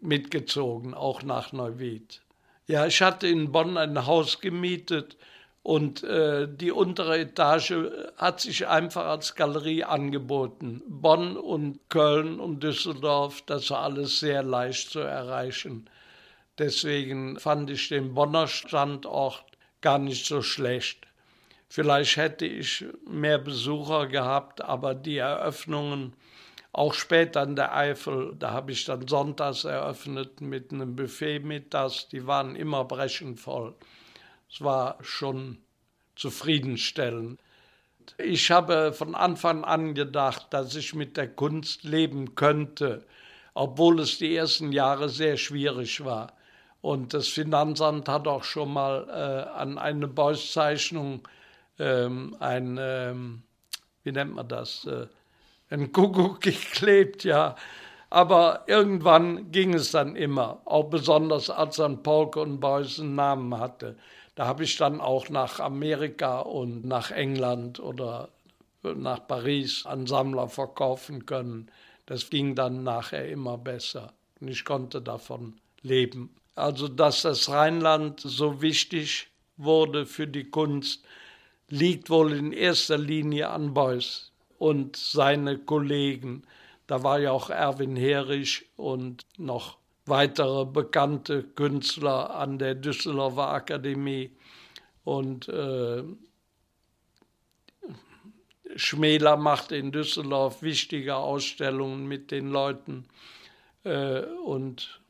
mitgezogen, 0.01 0.93
auch 0.93 1.23
nach 1.23 1.51
Neuwied. 1.51 2.21
Ja, 2.67 2.85
ich 2.85 3.01
hatte 3.01 3.27
in 3.27 3.51
Bonn 3.51 3.77
ein 3.77 4.05
Haus 4.05 4.41
gemietet 4.41 5.17
und 5.61 6.03
äh, 6.03 6.47
die 6.47 6.71
untere 6.71 7.19
Etage 7.19 7.73
hat 8.17 8.39
sich 8.39 8.67
einfach 8.67 9.05
als 9.05 9.35
Galerie 9.35 9.83
angeboten. 9.83 10.81
Bonn 10.87 11.37
und 11.37 11.79
Köln 11.89 12.39
und 12.39 12.61
Düsseldorf, 12.61 13.41
das 13.45 13.69
war 13.69 13.79
alles 13.79 14.19
sehr 14.19 14.43
leicht 14.43 14.91
zu 14.91 14.99
erreichen. 14.99 15.89
Deswegen 16.57 17.39
fand 17.39 17.69
ich 17.69 17.89
den 17.89 18.13
Bonner 18.13 18.47
Standort 18.47 19.43
gar 19.81 19.99
nicht 19.99 20.25
so 20.25 20.41
schlecht. 20.41 21.05
Vielleicht 21.67 22.17
hätte 22.17 22.45
ich 22.45 22.85
mehr 23.09 23.37
Besucher 23.37 24.07
gehabt, 24.07 24.61
aber 24.61 24.95
die 24.95 25.17
Eröffnungen 25.17 26.13
auch 26.77 26.93
später 26.93 27.43
in 27.43 27.55
der 27.55 27.73
Eifel, 27.73 28.35
da 28.37 28.51
habe 28.51 28.73
ich 28.73 28.83
dann 28.83 29.07
sonntags 29.07 29.63
eröffnet 29.63 30.41
mit 30.41 30.73
einem 30.73 30.95
Buffet 30.95 31.39
mittags, 31.39 32.09
die 32.09 32.27
waren 32.27 32.57
immer 32.57 32.83
brechend 32.83 33.39
voll. 33.39 33.73
Es 34.51 34.59
war 34.59 34.97
schon 35.01 35.59
zufriedenstellend. 36.17 37.39
Ich 38.17 38.51
habe 38.51 38.91
von 38.91 39.15
Anfang 39.15 39.63
an 39.63 39.95
gedacht, 39.95 40.47
dass 40.49 40.75
ich 40.75 40.93
mit 40.93 41.15
der 41.15 41.29
Kunst 41.29 41.85
leben 41.85 42.35
könnte, 42.35 43.05
obwohl 43.53 44.01
es 44.01 44.17
die 44.17 44.35
ersten 44.35 44.73
Jahre 44.73 45.07
sehr 45.07 45.37
schwierig 45.37 46.03
war. 46.03 46.33
Und 46.81 47.13
das 47.13 47.29
Finanzamt 47.29 48.09
hat 48.09 48.27
auch 48.27 48.43
schon 48.43 48.73
mal 48.73 49.07
äh, 49.09 49.57
an 49.57 49.77
eine 49.77 50.09
Beuys-Zeichnung 50.09 51.25
ähm, 51.79 52.35
ein, 52.39 52.77
ähm, 52.79 53.43
wie 54.03 54.11
nennt 54.11 54.35
man 54.35 54.47
das, 54.49 54.85
äh, 54.85 55.07
ein 55.69 55.91
Kuckuck 55.91 56.41
geklebt, 56.41 57.23
ja. 57.23 57.55
Aber 58.09 58.63
irgendwann 58.67 59.51
ging 59.51 59.73
es 59.73 59.91
dann 59.91 60.15
immer, 60.15 60.61
auch 60.65 60.85
besonders 60.85 61.49
als 61.49 61.77
dann 61.77 62.03
Polke 62.03 62.39
und 62.39 62.59
Beuys 62.59 62.99
einen 62.99 63.15
Namen 63.15 63.57
hatte. 63.59 63.97
Da 64.35 64.45
habe 64.45 64.63
ich 64.63 64.77
dann 64.77 65.01
auch 65.01 65.29
nach 65.29 65.59
Amerika 65.59 66.39
und 66.39 66.85
nach 66.85 67.11
England 67.11 67.79
oder 67.79 68.29
nach 68.83 69.27
Paris 69.27 69.85
an 69.85 70.05
Sammler 70.05 70.47
verkaufen 70.47 71.25
können. 71.25 71.71
Das 72.05 72.29
ging 72.29 72.53
dann 72.53 72.83
nachher 72.83 73.27
immer 73.27 73.57
besser 73.57 74.13
und 74.39 74.49
ich 74.49 74.63
konnte 74.63 75.01
davon 75.01 75.55
leben. 75.81 76.35
Also, 76.53 76.87
dass 76.87 77.23
das 77.23 77.49
Rheinland 77.49 78.21
so 78.21 78.61
wichtig 78.61 79.27
wurde 79.57 80.05
für 80.05 80.27
die 80.27 80.49
Kunst, 80.49 81.03
liegt 81.69 82.09
wohl 82.09 82.33
in 82.33 82.51
erster 82.51 82.97
Linie 82.97 83.49
an 83.49 83.73
Beuys 83.73 84.31
und 84.57 84.95
seine 84.95 85.57
Kollegen. 85.57 86.43
Da 86.87 87.03
war 87.03 87.19
ja 87.19 87.31
auch 87.31 87.49
Erwin 87.49 87.95
Herrich 87.95 88.65
und 88.77 89.25
noch 89.37 89.77
weitere 90.05 90.65
bekannte 90.65 91.43
Künstler 91.43 92.35
an 92.35 92.59
der 92.59 92.75
Düsseldorfer 92.75 93.49
Akademie. 93.49 94.31
Und 95.03 95.47
äh, 95.49 96.03
Schmäler 98.75 99.37
macht 99.37 99.71
in 99.71 99.91
Düsseldorf 99.91 100.61
wichtige 100.61 101.15
Ausstellungen 101.15 102.07
mit 102.07 102.31
den 102.31 102.49
Leuten. 102.49 103.07
Äh, 103.83 104.21
und 104.21 105.01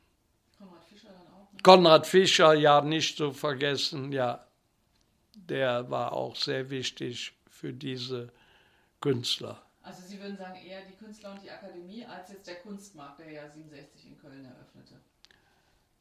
Konrad 0.57 0.83
Fischer, 0.85 1.09
ne? 1.09 1.61
Konrad 1.63 2.07
Fischer, 2.07 2.53
ja, 2.53 2.81
nicht 2.81 3.17
zu 3.17 3.31
vergessen, 3.31 4.11
ja, 4.11 4.45
der 5.33 5.89
war 5.89 6.13
auch 6.13 6.35
sehr 6.35 6.69
wichtig 6.69 7.33
für 7.49 7.73
diese 7.73 8.31
Künstler. 9.05 9.61
Also 9.83 10.01
Sie 10.07 10.19
würden 10.19 10.35
sagen, 10.35 10.55
eher 10.65 10.81
die 10.89 10.95
Künstler 10.95 11.33
und 11.33 11.43
die 11.43 11.51
Akademie 11.51 12.03
als 12.05 12.31
jetzt 12.31 12.47
der 12.47 12.55
Kunstmarkt, 12.55 13.19
der 13.19 13.31
ja 13.31 13.47
67 13.47 14.07
in 14.07 14.17
Köln 14.17 14.43
eröffnete. 14.43 14.95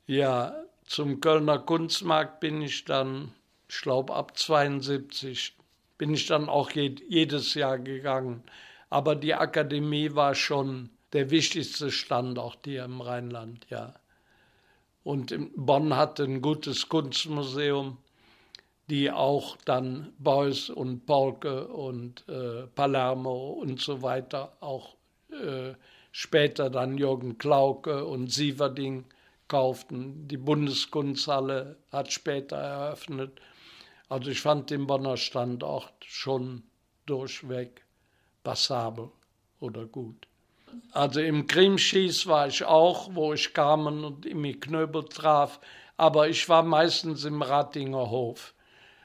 Ja, 0.07 0.65
zum 0.87 1.21
Kölner 1.21 1.59
Kunstmarkt 1.59 2.41
bin 2.41 2.63
ich 2.63 2.87
dann, 2.87 3.35
ich 3.69 3.83
glaube 3.83 4.15
ab 4.15 4.39
72, 4.39 5.55
bin 5.99 6.15
ich 6.15 6.27
dann 6.27 6.49
auch 6.49 6.71
je, 6.71 6.95
jedes 7.07 7.53
Jahr 7.53 7.79
gegangen. 7.79 8.43
Aber 8.89 9.15
die 9.17 9.35
Akademie 9.35 10.15
war 10.15 10.35
schon 10.35 10.89
der 11.13 11.29
wichtigste 11.29 11.91
Standort 11.91 12.61
hier 12.65 12.85
im 12.85 13.03
Rheinland, 13.03 13.67
ja. 13.69 13.93
Und 15.03 15.35
Bonn 15.57 15.95
hatte 15.95 16.25
ein 16.25 16.41
gutes 16.41 16.89
Kunstmuseum 16.89 17.99
die 18.89 19.11
auch 19.11 19.57
dann 19.65 20.13
Beuys 20.19 20.71
und 20.71 21.07
Polke 21.07 21.69
und 21.69 22.29
äh, 22.29 22.67
Palermo 22.75 23.51
und 23.51 23.81
so 23.81 24.03
weiter, 24.03 24.57
auch 24.61 24.97
äh, 25.31 25.75
später 26.13 26.71
dann 26.71 26.99
Jürgen 26.99 27.39
Klauke 27.39 28.05
und 28.05 28.31
Sieverding 28.31 29.05
kauften. 29.49 30.29
Die 30.29 30.37
Bundeskunsthalle 30.37 31.77
hat 31.91 32.13
später 32.13 32.57
eröffnet. 32.57 33.41
Also 34.09 34.31
ich 34.31 34.41
fand 34.41 34.71
den 34.71 34.87
Bonner 34.87 35.17
Standort 35.17 35.95
schon 36.05 36.63
durchweg 37.07 37.85
passabel 38.43 39.11
oder 39.61 39.87
gut. 39.87 40.29
Also 40.93 41.21
im 41.21 41.47
Grimschieß 41.47 42.27
war 42.27 42.49
ich 42.49 42.65
auch, 42.65 43.15
wo 43.15 43.33
ich 43.33 43.55
Carmen 43.55 44.05
und 44.05 44.27
Imi 44.27 44.55
Knöbel 44.55 45.05
traf, 45.05 45.61
aber 45.97 46.29
ich 46.29 46.49
war 46.49 46.63
meistens 46.63 47.25
im 47.25 47.43
Ratinger 47.43 48.11
Hof. 48.11 48.54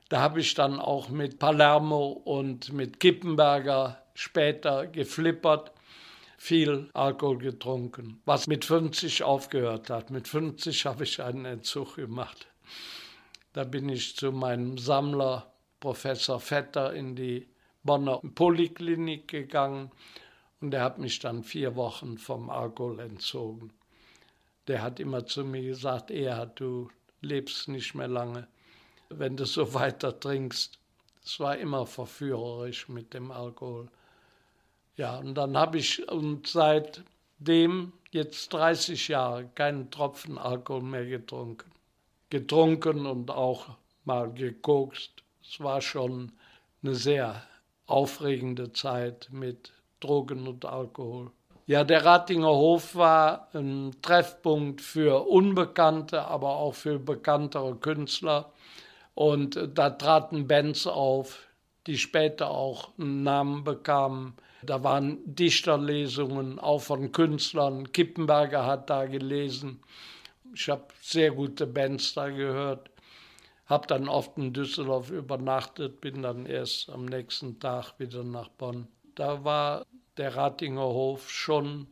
Da 0.09 0.21
habe 0.21 0.39
ich 0.39 0.55
dann 0.55 0.79
auch 0.79 1.09
mit 1.09 1.37
Palermo 1.37 2.07
und 2.07 2.73
mit 2.73 2.99
Kippenberger 2.99 4.03
später 4.15 4.87
geflippert, 4.87 5.71
viel 6.37 6.89
Alkohol 6.93 7.37
getrunken, 7.37 8.21
was 8.25 8.47
mit 8.47 8.65
50 8.65 9.23
aufgehört 9.23 9.89
hat. 9.89 10.09
Mit 10.09 10.27
50 10.27 10.85
habe 10.85 11.03
ich 11.03 11.21
einen 11.21 11.45
Entzug 11.45 11.95
gemacht. 11.95 12.47
Da 13.53 13.63
bin 13.63 13.87
ich 13.87 14.15
zu 14.15 14.31
meinem 14.31 14.77
Sammler, 14.77 15.53
Professor 15.79 16.39
Vetter, 16.39 16.93
in 16.93 17.15
die 17.15 17.47
Bonner 17.83 18.19
Poliklinik 18.35 19.27
gegangen 19.27 19.91
und 20.59 20.73
er 20.73 20.83
hat 20.83 20.97
mich 20.97 21.19
dann 21.19 21.43
vier 21.43 21.75
Wochen 21.75 22.17
vom 22.17 22.49
Alkohol 22.49 22.99
entzogen. 22.99 23.71
Der 24.67 24.81
hat 24.81 24.99
immer 24.99 25.25
zu 25.25 25.43
mir 25.43 25.61
gesagt, 25.61 26.11
Erhard, 26.11 26.59
du 26.59 26.89
lebst 27.21 27.67
nicht 27.67 27.95
mehr 27.95 28.07
lange, 28.07 28.47
wenn 29.09 29.37
du 29.37 29.45
so 29.45 29.73
weiter 29.73 30.19
trinkst. 30.19 30.79
Es 31.23 31.39
war 31.39 31.57
immer 31.57 31.85
verführerisch 31.85 32.87
mit 32.89 33.13
dem 33.13 33.31
Alkohol. 33.31 33.89
Ja, 34.95 35.17
und 35.17 35.35
dann 35.35 35.55
habe 35.57 35.77
ich 35.77 36.09
und 36.09 36.47
seitdem 36.47 37.93
jetzt 38.11 38.51
30 38.53 39.07
Jahre 39.07 39.47
keinen 39.55 39.91
Tropfen 39.91 40.37
Alkohol 40.37 40.81
mehr 40.81 41.05
getrunken. 41.05 41.71
Getrunken 42.29 43.05
und 43.05 43.31
auch 43.31 43.77
mal 44.05 44.31
gekokst. 44.31 45.23
Es 45.43 45.59
war 45.59 45.81
schon 45.81 46.31
eine 46.83 46.95
sehr 46.95 47.43
aufregende 47.85 48.71
Zeit 48.73 49.29
mit 49.31 49.71
Drogen 49.99 50.47
und 50.47 50.65
Alkohol. 50.65 51.31
Ja, 51.65 51.83
der 51.83 52.03
Ratinger 52.03 52.49
Hof 52.49 52.95
war 52.95 53.49
ein 53.53 53.95
Treffpunkt 54.01 54.81
für 54.81 55.27
Unbekannte, 55.27 56.23
aber 56.23 56.55
auch 56.55 56.73
für 56.73 56.97
bekanntere 56.97 57.75
Künstler. 57.75 58.51
Und 59.19 59.59
da 59.73 59.89
traten 59.89 60.47
Bands 60.47 60.87
auf, 60.87 61.49
die 61.87 61.97
später 61.97 62.51
auch 62.51 62.97
einen 62.97 63.23
Namen 63.23 63.65
bekamen. 63.65 64.35
Da 64.63 64.81
waren 64.81 65.17
Dichterlesungen, 65.25 66.57
auch 66.57 66.79
von 66.79 67.11
Künstlern. 67.11 67.91
Kippenberger 67.91 68.65
hat 68.65 68.89
da 68.89 69.07
gelesen. 69.07 69.81
Ich 70.53 70.69
habe 70.69 70.85
sehr 71.01 71.31
gute 71.31 71.67
Bands 71.67 72.13
da 72.13 72.29
gehört. 72.29 72.91
Habe 73.65 73.87
dann 73.87 74.07
oft 74.07 74.37
in 74.37 74.53
Düsseldorf 74.53 75.11
übernachtet, 75.11 75.99
bin 75.99 76.21
dann 76.21 76.45
erst 76.45 76.89
am 76.89 77.03
nächsten 77.03 77.59
Tag 77.59 77.99
wieder 77.99 78.23
nach 78.23 78.47
Bonn. 78.47 78.87
Da 79.15 79.43
war 79.43 79.85
der 80.15 80.37
Ratinger 80.37 80.79
Hof 80.79 81.29
schon 81.29 81.87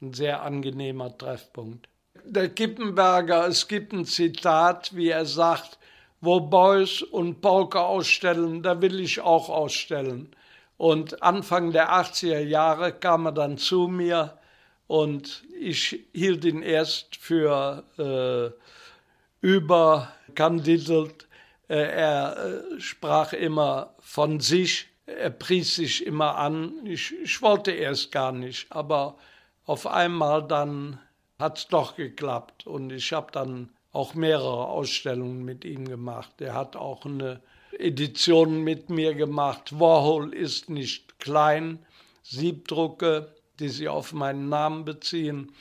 ein 0.00 0.14
sehr 0.14 0.42
angenehmer 0.42 1.16
Treffpunkt. 1.16 1.88
Der 2.24 2.48
Kippenberger, 2.48 3.46
es 3.46 3.68
gibt 3.68 3.92
ein 3.92 4.04
Zitat, 4.04 4.96
wie 4.96 5.10
er 5.10 5.26
sagt, 5.26 5.78
wo 6.22 6.38
Beuys 6.40 7.02
und 7.02 7.40
Polka 7.40 7.80
ausstellen, 7.80 8.62
da 8.62 8.80
will 8.80 9.00
ich 9.00 9.20
auch 9.20 9.48
ausstellen. 9.48 10.30
Und 10.78 11.22
Anfang 11.22 11.72
der 11.72 11.92
80er 11.92 12.38
Jahre 12.38 12.92
kam 12.92 13.26
er 13.26 13.32
dann 13.32 13.58
zu 13.58 13.88
mir 13.88 14.38
und 14.86 15.42
ich 15.58 16.04
hielt 16.12 16.44
ihn 16.44 16.62
erst 16.62 17.16
für 17.16 17.84
äh, 17.98 19.46
überkandidelt. 19.46 21.26
Äh, 21.68 21.74
er 21.74 22.36
äh, 22.36 22.80
sprach 22.80 23.32
immer 23.32 23.94
von 23.98 24.38
sich, 24.38 24.88
er 25.06 25.30
pries 25.30 25.74
sich 25.74 26.06
immer 26.06 26.36
an. 26.36 26.86
Ich, 26.86 27.12
ich 27.20 27.42
wollte 27.42 27.72
erst 27.72 28.12
gar 28.12 28.30
nicht, 28.30 28.70
aber 28.70 29.16
auf 29.64 29.88
einmal 29.88 30.46
dann 30.46 31.00
hat 31.40 31.58
es 31.58 31.66
doch 31.66 31.96
geklappt 31.96 32.64
und 32.68 32.92
ich 32.92 33.12
habe 33.12 33.32
dann 33.32 33.70
auch 33.92 34.14
mehrere 34.14 34.66
Ausstellungen 34.68 35.44
mit 35.44 35.64
ihm 35.64 35.86
gemacht. 35.86 36.40
Er 36.40 36.54
hat 36.54 36.76
auch 36.76 37.04
eine 37.04 37.40
Edition 37.78 38.62
mit 38.62 38.90
mir 38.90 39.14
gemacht. 39.14 39.78
Warhol 39.78 40.34
ist 40.34 40.70
nicht 40.70 41.18
klein, 41.18 41.78
Siebdrucke, 42.22 43.34
die 43.58 43.68
sich 43.68 43.88
auf 43.88 44.12
meinen 44.12 44.48
Namen 44.48 44.84
beziehen. 44.84 45.52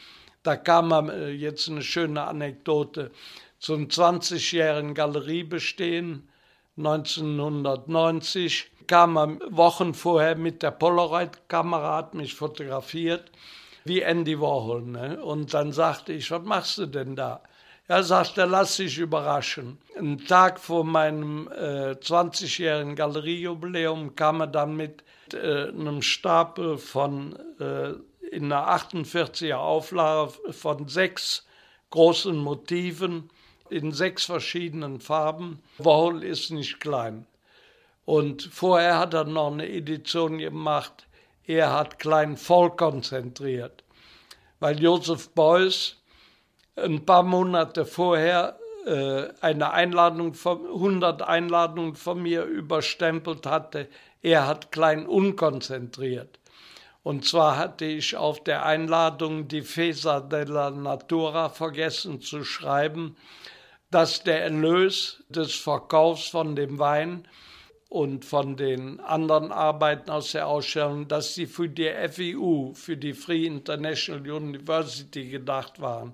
Da 0.44 0.56
kam 0.56 0.92
äh, 1.10 1.30
jetzt 1.30 1.70
eine 1.70 1.84
schöne 1.84 2.24
Anekdote 2.24 3.12
zum 3.60 3.88
20-jährigen 3.88 4.96
Galeriebestehen 4.96 6.28
1990 6.78 8.72
kam 8.88 9.18
er 9.18 9.38
Wochen 9.50 9.94
vorher 9.94 10.36
mit 10.36 10.64
der 10.64 10.72
Polaroid-Kamera, 10.72 11.98
hat 11.98 12.14
mich 12.14 12.34
fotografiert, 12.34 13.30
wie 13.84 14.02
Andy 14.02 14.40
Warhol. 14.40 14.82
Ne? 14.84 15.22
Und 15.22 15.54
dann 15.54 15.74
sagte 15.74 16.14
ich, 16.14 16.32
was 16.32 16.44
machst 16.44 16.78
du 16.78 16.86
denn 16.86 17.16
da? 17.16 17.42
Er 17.92 18.04
sagte, 18.04 18.46
lass 18.46 18.78
dich 18.78 19.00
überraschen. 19.00 19.78
Einen 19.98 20.26
Tag 20.26 20.62
vor 20.62 20.86
meinem 20.86 21.50
äh, 21.50 21.92
20-jährigen 21.92 22.96
Galeriejubiläum 22.96 24.16
kam 24.16 24.40
er 24.40 24.48
dann 24.48 24.78
mit 24.78 25.04
äh, 25.34 25.68
einem 25.68 26.02
Stapel 26.02 26.78
von 26.78 27.38
äh, 27.60 27.96
in 28.34 28.46
einer 28.46 28.66
48er 28.70 29.56
Auflage 29.56 30.32
von 30.54 30.88
sechs 30.88 31.46
großen 31.90 32.38
Motiven 32.38 33.30
in 33.70 33.92
sechs 33.92 34.24
verschiedenen 34.24 35.02
Farben. 35.02 35.62
Warhol 35.78 36.24
ist 36.24 36.50
nicht 36.50 36.80
klein. 36.80 37.28
Und 38.06 38.44
vorher 38.54 39.00
hat 39.00 39.14
er 39.14 39.26
noch 39.26 39.52
eine 39.52 39.68
Edition 39.68 40.38
gemacht, 40.38 41.08
er 41.46 41.74
hat 41.74 42.00
Klein 42.00 42.38
voll 42.38 42.72
konzentriert, 42.74 43.84
weil 44.62 44.82
Joseph 44.82 45.32
Beuys 45.32 45.98
ein 46.82 47.06
paar 47.06 47.24
Monate 47.24 47.86
vorher 47.86 48.58
äh, 48.86 49.30
eine 49.42 49.72
Einladung 49.72 50.34
von 50.34 50.66
100 50.66 51.22
Einladungen 51.22 51.96
von 51.96 52.22
mir 52.22 52.44
überstempelt 52.44 53.46
hatte. 53.46 53.88
Er 54.22 54.48
hat 54.48 54.72
klein 54.72 55.06
unkonzentriert. 55.06 56.40
Und 57.04 57.26
zwar 57.26 57.58
hatte 57.58 57.86
ich 57.86 58.16
auf 58.16 58.44
der 58.44 58.66
Einladung 58.66 59.48
die 59.48 59.64
Fesa 59.64 60.20
della 60.20 60.70
Natura 60.70 61.50
vergessen 61.50 62.22
zu 62.22 62.44
schreiben, 62.44 63.18
dass 63.90 64.24
der 64.24 64.44
Erlös 64.44 65.24
des 65.30 65.56
Verkaufs 65.56 66.28
von 66.28 66.56
dem 66.56 66.80
Wein 66.80 67.28
und 67.90 68.24
von 68.24 68.56
den 68.56 69.00
anderen 69.02 69.52
Arbeiten 69.52 70.12
aus 70.12 70.32
der 70.32 70.48
Ausstellung, 70.48 71.08
dass 71.08 71.36
sie 71.36 71.46
für 71.46 71.68
die 71.68 71.92
FIU, 72.10 72.74
für 72.74 72.96
die 72.96 73.14
Free 73.14 73.46
International 73.46 74.32
University 74.32 75.28
gedacht 75.28 75.82
waren. 75.82 76.14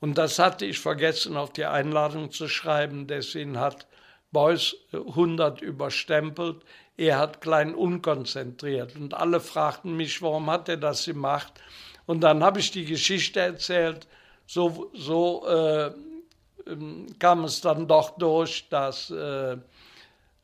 Und 0.00 0.16
das 0.16 0.38
hatte 0.38 0.64
ich 0.64 0.78
vergessen 0.78 1.36
auf 1.36 1.52
die 1.52 1.66
Einladung 1.66 2.30
zu 2.30 2.48
schreiben. 2.48 3.06
Deswegen 3.06 3.58
hat 3.58 3.86
Beuys 4.32 4.74
100 4.92 5.60
überstempelt. 5.60 6.62
Er 6.96 7.18
hat 7.18 7.40
klein 7.40 7.74
unkonzentriert. 7.74 8.96
Und 8.96 9.14
alle 9.14 9.40
fragten 9.40 9.96
mich, 9.96 10.22
warum 10.22 10.50
hat 10.50 10.68
er 10.68 10.78
das 10.78 11.04
gemacht? 11.04 11.52
Und 12.06 12.22
dann 12.22 12.42
habe 12.42 12.60
ich 12.60 12.70
die 12.70 12.86
Geschichte 12.86 13.40
erzählt. 13.40 14.08
So, 14.46 14.90
so 14.94 15.46
äh, 15.46 15.92
ähm, 16.66 17.06
kam 17.18 17.44
es 17.44 17.60
dann 17.60 17.86
doch 17.86 18.18
durch, 18.18 18.68
dass 18.68 19.10
äh, 19.10 19.56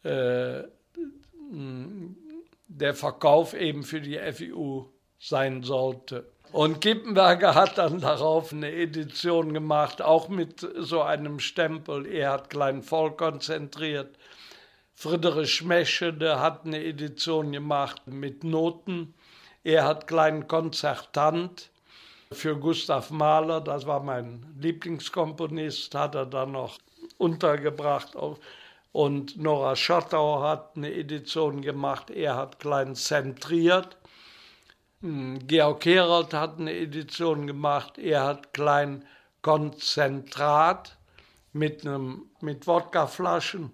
äh, 0.02 0.64
der 2.68 2.94
Verkauf 2.94 3.54
eben 3.54 3.82
für 3.82 4.00
die 4.00 4.18
FIU 4.32 4.86
sein 5.18 5.62
sollte. 5.62 6.26
Und 6.52 6.80
Kippenberger 6.80 7.54
hat 7.54 7.76
dann 7.78 8.00
darauf 8.00 8.52
eine 8.52 8.72
Edition 8.72 9.52
gemacht, 9.52 10.00
auch 10.00 10.28
mit 10.28 10.66
so 10.76 11.02
einem 11.02 11.40
Stempel. 11.40 12.06
Er 12.06 12.32
hat 12.32 12.50
Klein 12.50 12.82
voll 12.82 13.12
konzentriert. 13.12 14.16
Friedrich 14.94 15.62
Meschede 15.62 16.40
hat 16.40 16.64
eine 16.64 16.82
Edition 16.82 17.52
gemacht 17.52 18.06
mit 18.06 18.44
Noten. 18.44 19.12
Er 19.64 19.84
hat 19.84 20.06
Klein 20.06 20.48
Konzertant 20.48 21.70
für 22.32 22.56
Gustav 22.56 23.10
Mahler, 23.10 23.60
das 23.60 23.86
war 23.86 24.00
mein 24.00 24.46
Lieblingskomponist, 24.58 25.94
hat 25.94 26.14
er 26.14 26.26
dann 26.26 26.52
noch 26.52 26.78
untergebracht. 27.18 28.14
Und 28.92 29.36
Nora 29.36 29.76
Schottau 29.76 30.42
hat 30.42 30.76
eine 30.76 30.92
Edition 30.92 31.60
gemacht, 31.60 32.10
er 32.10 32.36
hat 32.36 32.58
Klein 32.58 32.94
zentriert. 32.94 33.96
Hm, 35.06 35.46
Georg 35.46 35.84
Herold 35.84 36.34
hat 36.34 36.58
eine 36.58 36.74
Edition 36.74 37.46
gemacht, 37.46 37.96
er 37.96 38.24
hat 38.24 38.52
klein 38.52 39.04
Konzentrat 39.40 40.96
mit, 41.52 41.86
einem, 41.86 42.28
mit 42.40 42.66
Wodkaflaschen. 42.66 43.70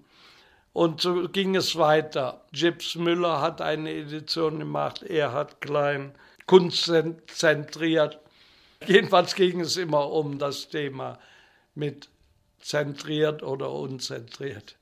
Und 0.74 1.00
so 1.00 1.26
ging 1.30 1.56
es 1.56 1.76
weiter. 1.76 2.44
Jips 2.52 2.96
Müller 2.96 3.40
hat 3.40 3.62
eine 3.62 3.94
Edition 3.94 4.58
gemacht, 4.58 5.04
er 5.04 5.32
hat 5.32 5.62
klein 5.62 6.14
kunstzentriert. 6.44 8.18
Jedenfalls 8.86 9.34
ging 9.34 9.60
es 9.60 9.78
immer 9.78 10.10
um 10.10 10.38
das 10.38 10.68
Thema 10.68 11.18
mit 11.74 12.10
zentriert 12.60 13.42
oder 13.42 13.70
unzentriert. 13.72 14.76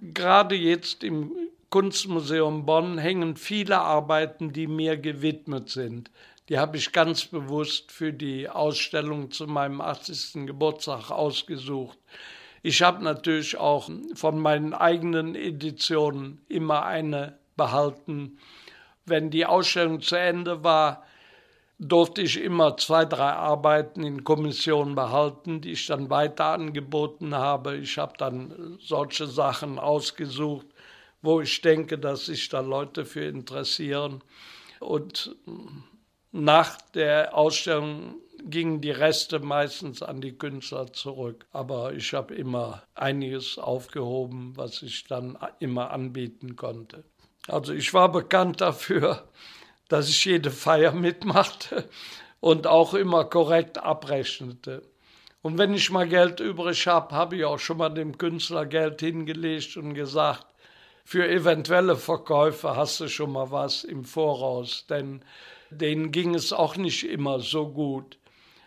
Gerade 0.00 0.56
jetzt 0.56 1.04
im 1.04 1.30
Kunstmuseum 1.70 2.64
Bonn 2.64 2.96
hängen 2.96 3.36
viele 3.36 3.78
Arbeiten, 3.78 4.54
die 4.54 4.66
mir 4.66 4.96
gewidmet 4.96 5.68
sind. 5.68 6.10
Die 6.48 6.58
habe 6.58 6.78
ich 6.78 6.92
ganz 6.92 7.26
bewusst 7.26 7.92
für 7.92 8.10
die 8.10 8.48
Ausstellung 8.48 9.30
zu 9.30 9.46
meinem 9.46 9.82
80. 9.82 10.46
Geburtstag 10.46 11.10
ausgesucht. 11.10 11.98
Ich 12.62 12.80
habe 12.80 13.04
natürlich 13.04 13.58
auch 13.58 13.90
von 14.14 14.38
meinen 14.38 14.72
eigenen 14.72 15.34
Editionen 15.34 16.40
immer 16.48 16.86
eine 16.86 17.38
behalten. 17.56 18.38
Wenn 19.04 19.28
die 19.28 19.44
Ausstellung 19.44 20.00
zu 20.00 20.16
Ende 20.16 20.64
war, 20.64 21.04
durfte 21.78 22.22
ich 22.22 22.42
immer 22.42 22.78
zwei, 22.78 23.04
drei 23.04 23.32
Arbeiten 23.32 24.02
in 24.02 24.24
Kommission 24.24 24.94
behalten, 24.94 25.60
die 25.60 25.72
ich 25.72 25.86
dann 25.86 26.08
weiter 26.08 26.46
angeboten 26.46 27.34
habe. 27.34 27.76
Ich 27.76 27.98
habe 27.98 28.14
dann 28.16 28.78
solche 28.80 29.26
Sachen 29.26 29.78
ausgesucht, 29.78 30.66
wo 31.22 31.40
ich 31.40 31.60
denke, 31.60 31.98
dass 31.98 32.26
sich 32.26 32.48
da 32.48 32.60
Leute 32.60 33.04
für 33.04 33.24
interessieren. 33.24 34.22
Und 34.80 35.36
nach 36.30 36.80
der 36.94 37.36
Ausstellung 37.36 38.16
gingen 38.44 38.80
die 38.80 38.90
Reste 38.90 39.40
meistens 39.40 40.02
an 40.02 40.20
die 40.20 40.36
Künstler 40.36 40.92
zurück. 40.92 41.46
Aber 41.52 41.92
ich 41.92 42.14
habe 42.14 42.34
immer 42.34 42.82
einiges 42.94 43.58
aufgehoben, 43.58 44.52
was 44.56 44.82
ich 44.82 45.04
dann 45.04 45.36
immer 45.58 45.90
anbieten 45.90 46.56
konnte. 46.56 47.04
Also 47.48 47.72
ich 47.72 47.92
war 47.94 48.12
bekannt 48.12 48.60
dafür, 48.60 49.24
dass 49.88 50.08
ich 50.08 50.24
jede 50.24 50.50
Feier 50.50 50.92
mitmachte 50.92 51.88
und 52.40 52.66
auch 52.66 52.94
immer 52.94 53.24
korrekt 53.24 53.78
abrechnete. 53.78 54.82
Und 55.40 55.56
wenn 55.56 55.72
ich 55.72 55.90
mal 55.90 56.06
Geld 56.06 56.40
übrig 56.40 56.86
habe, 56.86 57.14
habe 57.14 57.36
ich 57.36 57.44
auch 57.44 57.58
schon 57.58 57.78
mal 57.78 57.88
dem 57.88 58.18
Künstler 58.18 58.66
Geld 58.66 59.00
hingelegt 59.00 59.76
und 59.76 59.94
gesagt, 59.94 60.46
für 61.08 61.26
eventuelle 61.26 61.96
Verkäufe 61.96 62.76
hast 62.76 63.00
du 63.00 63.08
schon 63.08 63.32
mal 63.32 63.50
was 63.50 63.82
im 63.82 64.04
Voraus, 64.04 64.84
denn 64.90 65.22
denen 65.70 66.12
ging 66.12 66.34
es 66.34 66.52
auch 66.52 66.76
nicht 66.76 67.08
immer 67.08 67.40
so 67.40 67.66
gut. 67.66 68.18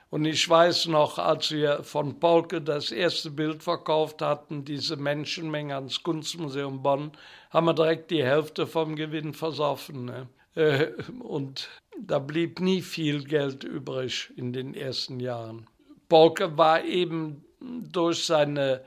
Und 0.10 0.26
ich 0.26 0.50
weiß 0.50 0.88
noch, 0.88 1.20
als 1.20 1.52
wir 1.52 1.84
von 1.84 2.20
Polke 2.20 2.60
das 2.60 2.92
erste 2.92 3.30
Bild 3.30 3.62
verkauft 3.62 4.24
hatten, 4.24 4.66
diese 4.66 4.96
Menschenmenge 4.96 5.76
ans 5.76 6.02
Kunstmuseum 6.02 6.82
Bonn, 6.82 7.12
haben 7.52 7.68
wir 7.68 7.76
direkt 7.76 8.10
die 8.10 8.24
Hälfte 8.24 8.66
vom 8.66 8.96
Gewinn 8.96 9.36
versoffen. 9.36 10.06
Ne? 10.06 10.28
Äh, 10.56 10.88
und 11.20 11.70
da 12.00 12.18
blieb 12.18 12.60
nie 12.60 12.82
viel 12.82 13.24
Geld 13.24 13.64
übrig 13.64 14.34
in 14.36 14.52
den 14.52 14.74
ersten 14.74 15.20
Polke 15.20 15.68
Polke 16.10 16.58
war 16.58 16.84
eben 16.84 17.46
durch 17.60 18.26
seine 18.26 18.82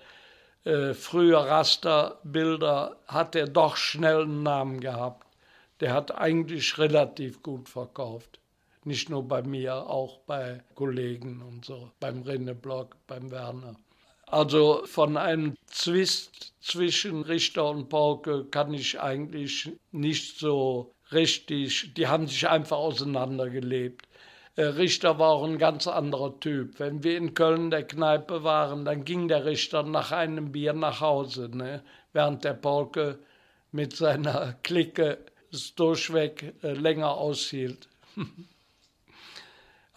äh, 0.64 0.94
frühe 0.94 1.36
Rasterbilder, 1.36 2.96
hat 3.06 3.34
er 3.36 3.46
doch 3.46 3.76
schnell 3.76 4.22
einen 4.22 4.42
Namen 4.42 4.80
gehabt. 4.80 5.26
Der 5.80 5.92
hat 5.92 6.16
eigentlich 6.16 6.78
relativ 6.78 7.42
gut 7.42 7.68
verkauft. 7.68 8.38
Nicht 8.84 9.08
nur 9.08 9.26
bei 9.26 9.42
mir, 9.42 9.74
auch 9.74 10.18
bei 10.26 10.62
Kollegen 10.74 11.42
und 11.42 11.64
so, 11.64 11.90
beim 12.00 12.22
René 12.22 12.54
Block, 12.54 12.96
beim 13.06 13.30
Werner. 13.30 13.76
Also 14.26 14.82
von 14.86 15.16
einem 15.16 15.56
Zwist 15.66 16.54
zwischen 16.60 17.22
Richter 17.22 17.68
und 17.70 17.88
Pauke 17.88 18.44
kann 18.46 18.72
ich 18.72 19.00
eigentlich 19.00 19.70
nicht 19.92 20.38
so 20.38 20.94
richtig, 21.12 21.94
die 21.94 22.08
haben 22.08 22.26
sich 22.26 22.48
einfach 22.48 22.78
auseinandergelebt. 22.78 24.06
Richter 24.56 25.18
war 25.18 25.30
auch 25.30 25.44
ein 25.44 25.58
ganz 25.58 25.86
anderer 25.86 26.38
Typ. 26.38 26.78
Wenn 26.78 27.02
wir 27.02 27.16
in 27.16 27.34
Köln 27.34 27.70
der 27.70 27.84
Kneipe 27.84 28.44
waren, 28.44 28.84
dann 28.84 29.04
ging 29.04 29.26
der 29.26 29.44
Richter 29.44 29.82
nach 29.82 30.12
einem 30.12 30.52
Bier 30.52 30.72
nach 30.72 31.00
Hause, 31.00 31.48
ne? 31.52 31.82
während 32.12 32.44
der 32.44 32.54
Polke 32.54 33.18
mit 33.72 33.96
seiner 33.96 34.54
Clique 34.62 35.18
es 35.52 35.74
durchweg 35.74 36.54
äh, 36.62 36.72
länger 36.72 37.12
aushielt. 37.12 37.88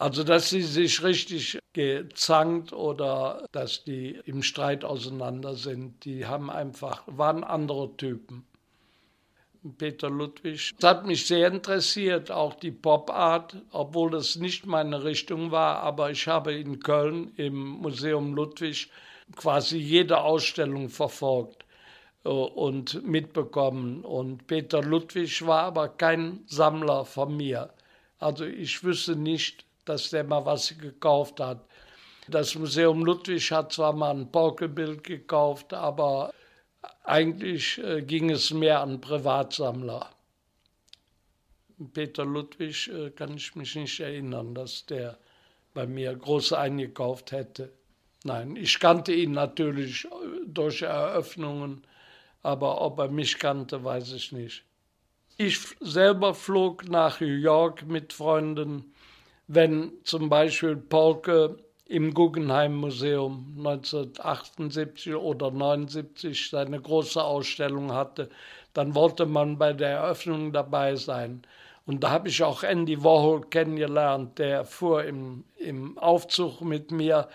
Also, 0.00 0.22
dass 0.22 0.48
sie 0.50 0.62
sich 0.62 1.02
richtig 1.02 1.58
gezankt 1.72 2.72
oder 2.72 3.48
dass 3.50 3.82
die 3.82 4.20
im 4.26 4.44
Streit 4.44 4.84
auseinander 4.84 5.56
sind, 5.56 6.04
die 6.04 6.24
haben 6.24 6.50
einfach, 6.50 7.02
waren 7.06 7.42
andere 7.42 7.96
Typen. 7.96 8.46
Peter 9.76 10.10
Ludwig. 10.10 10.72
Das 10.78 10.90
hat 10.90 11.06
mich 11.06 11.26
sehr 11.26 11.48
interessiert, 11.48 12.30
auch 12.30 12.54
die 12.54 12.70
Pop-Art, 12.70 13.56
obwohl 13.70 14.10
das 14.10 14.36
nicht 14.36 14.66
meine 14.66 15.04
Richtung 15.04 15.50
war, 15.50 15.80
aber 15.80 16.10
ich 16.10 16.26
habe 16.26 16.54
in 16.54 16.80
Köln 16.80 17.32
im 17.36 17.56
Museum 17.56 18.34
Ludwig 18.34 18.88
quasi 19.36 19.78
jede 19.78 20.20
Ausstellung 20.20 20.88
verfolgt 20.88 21.64
äh, 22.24 22.28
und 22.28 23.04
mitbekommen. 23.06 24.04
Und 24.04 24.46
Peter 24.46 24.82
Ludwig 24.82 25.46
war 25.46 25.64
aber 25.64 25.88
kein 25.88 26.40
Sammler 26.46 27.04
von 27.04 27.36
mir. 27.36 27.70
Also 28.18 28.44
ich 28.44 28.82
wüsste 28.82 29.16
nicht, 29.16 29.64
dass 29.84 30.10
der 30.10 30.24
mal 30.24 30.44
was 30.44 30.76
gekauft 30.78 31.40
hat. 31.40 31.64
Das 32.28 32.54
Museum 32.54 33.04
Ludwig 33.04 33.50
hat 33.52 33.72
zwar 33.72 33.92
mal 33.92 34.10
ein 34.10 34.30
Polkebild 34.30 35.02
gekauft, 35.02 35.72
aber 35.72 36.32
eigentlich 37.04 37.78
äh, 37.78 38.02
ging 38.02 38.30
es 38.30 38.52
mehr 38.52 38.80
an 38.80 39.00
Privatsammler. 39.00 40.10
Peter 41.92 42.24
Ludwig 42.24 42.88
äh, 42.88 43.10
kann 43.10 43.36
ich 43.36 43.54
mich 43.54 43.74
nicht 43.76 44.00
erinnern, 44.00 44.54
dass 44.54 44.86
der 44.86 45.18
bei 45.74 45.86
mir 45.86 46.14
groß 46.14 46.52
eingekauft 46.52 47.32
hätte. 47.32 47.72
Nein, 48.24 48.56
ich 48.56 48.80
kannte 48.80 49.12
ihn 49.12 49.32
natürlich 49.32 50.04
äh, 50.06 50.08
durch 50.46 50.82
Eröffnungen, 50.82 51.86
aber 52.42 52.80
ob 52.80 52.98
er 52.98 53.08
mich 53.08 53.38
kannte, 53.38 53.84
weiß 53.84 54.12
ich 54.12 54.32
nicht. 54.32 54.64
Ich 55.36 55.58
selber 55.80 56.34
flog 56.34 56.88
nach 56.88 57.20
New 57.20 57.26
York 57.26 57.86
mit 57.86 58.12
Freunden 58.12 58.92
wenn 59.48 59.92
zum 60.04 60.28
Beispiel 60.28 60.76
Polke 60.76 61.56
im 61.88 62.12
Guggenheim 62.12 62.76
Museum 62.76 63.54
1978 63.56 65.14
oder 65.14 65.46
1979 65.46 66.50
seine 66.50 66.80
große 66.80 67.22
Ausstellung 67.22 67.92
hatte, 67.92 68.28
dann 68.74 68.94
wollte 68.94 69.24
man 69.24 69.56
bei 69.56 69.72
der 69.72 69.88
Eröffnung 69.90 70.52
dabei 70.52 70.96
sein. 70.96 71.42
Und 71.86 72.04
da 72.04 72.10
habe 72.10 72.28
ich 72.28 72.42
auch 72.42 72.62
Andy 72.62 73.02
Warhol 73.02 73.40
kennengelernt, 73.40 74.38
der 74.38 74.66
fuhr 74.66 75.04
im, 75.04 75.44
im 75.56 75.96
Aufzug 75.96 76.60
mit 76.60 76.90
mir 76.90 77.26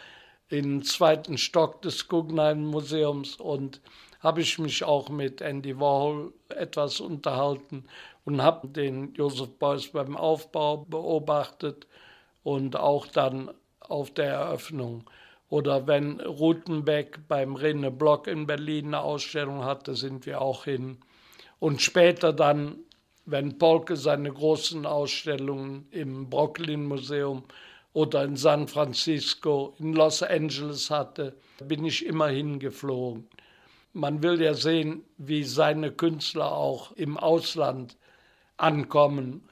im 0.49 0.83
zweiten 0.83 1.39
Stock 1.39 1.81
des 1.81 2.07
Guggenheim 2.07 2.63
Museums 2.63 3.37
und 3.37 3.81
habe 4.19 4.41
ich 4.41 4.59
mich 4.59 4.83
auch 4.83 5.09
mit 5.09 5.41
Andy 5.41 5.79
Warhol 5.79 6.31
etwas 6.49 6.99
unterhalten 6.99 7.85
und 8.23 8.43
habe 8.43 8.67
den 8.67 9.15
Joseph 9.15 9.57
Beuys 9.57 9.87
beim 9.87 10.15
Aufbau 10.15 10.85
beobachtet 10.87 11.87
und 12.43 12.75
auch 12.75 13.07
dann 13.07 13.49
auf 13.89 14.13
der 14.13 14.31
Eröffnung. 14.33 15.09
Oder 15.49 15.85
wenn 15.85 16.19
Rutenbeck 16.19 17.27
beim 17.27 17.55
Rene 17.55 17.91
Block 17.91 18.27
in 18.27 18.47
Berlin 18.47 18.87
eine 18.87 19.01
Ausstellung 19.01 19.63
hatte, 19.63 19.95
sind 19.95 20.25
wir 20.25 20.41
auch 20.41 20.63
hin. 20.63 20.97
Und 21.59 21.81
später 21.81 22.33
dann, 22.33 22.77
wenn 23.25 23.57
Polke 23.57 23.95
seine 23.95 24.31
großen 24.31 24.85
Ausstellungen 24.85 25.87
im 25.91 26.29
Brooklyn 26.29 26.85
Museum 26.85 27.43
oder 27.93 28.23
in 28.23 28.35
San 28.35 28.67
Francisco, 28.67 29.75
in 29.77 29.93
Los 29.93 30.23
Angeles 30.23 30.89
hatte, 30.89 31.37
bin 31.63 31.85
ich 31.85 32.05
immer 32.05 32.29
hingeflogen. 32.29 33.27
Man 33.93 34.23
will 34.23 34.41
ja 34.41 34.55
sehen, 34.55 35.03
wie 35.17 35.43
seine 35.43 35.91
Künstler 35.91 36.51
auch 36.51 36.91
im 36.93 37.17
Ausland 37.17 37.95
ankommen. 38.57 39.47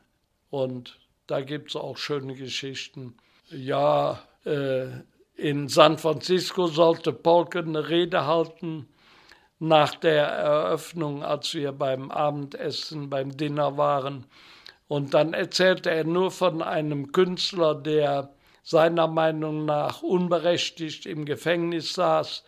Und 0.50 1.00
da 1.28 1.42
gibt 1.42 1.70
es 1.70 1.76
auch 1.76 1.98
schöne 1.98 2.34
Geschichten. 2.34 3.16
Ja, 3.52 4.22
äh, 4.46 4.88
in 5.36 5.68
San 5.68 5.98
Francisco 5.98 6.68
sollte 6.68 7.12
Polke 7.12 7.60
eine 7.60 7.90
Rede 7.90 8.26
halten 8.26 8.88
nach 9.60 9.96
der 9.96 10.26
Eröffnung, 10.26 11.24
als 11.24 11.54
wir 11.54 11.74
beim 11.74 12.12
Abendessen, 12.12 13.10
beim 13.10 13.36
Dinner 13.36 13.78
waren. 13.78 14.26
Und 14.88 15.14
dann 15.14 15.34
erzählte 15.34 15.92
er 15.92 16.06
nur 16.06 16.32
von 16.32 16.62
einem 16.62 17.12
Künstler, 17.12 17.76
der 17.76 18.34
seiner 18.64 19.08
Meinung 19.08 19.66
nach 19.66 20.02
unberechtigt 20.02 21.06
im 21.06 21.26
Gefängnis 21.26 21.94
saß, 21.94 22.44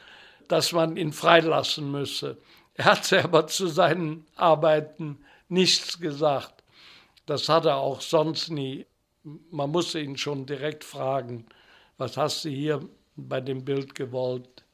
dass 0.48 0.72
man 0.72 0.96
ihn 0.96 1.12
freilassen 1.12 1.92
müsse. 1.92 2.38
Er 2.76 2.86
hatte 2.86 3.22
aber 3.26 3.48
zu 3.48 3.68
seinen 3.68 4.26
Arbeiten 4.36 5.20
nichts 5.50 6.00
gesagt. 6.00 6.64
Das 7.26 7.50
hat 7.50 7.66
er 7.66 7.78
auch 7.78 8.00
sonst 8.00 8.50
nie. 8.50 8.86
Man 9.24 9.72
musste 9.72 10.02
ihn 10.02 10.18
schon 10.18 10.46
direkt 10.46 10.84
fragen, 10.84 11.46
was 11.98 12.18
hast 12.18 12.44
du 12.44 12.50
hier 12.50 12.82
bei 13.16 13.40
dem 13.40 13.64
Bild 13.64 13.96
gewollt? 13.96 14.66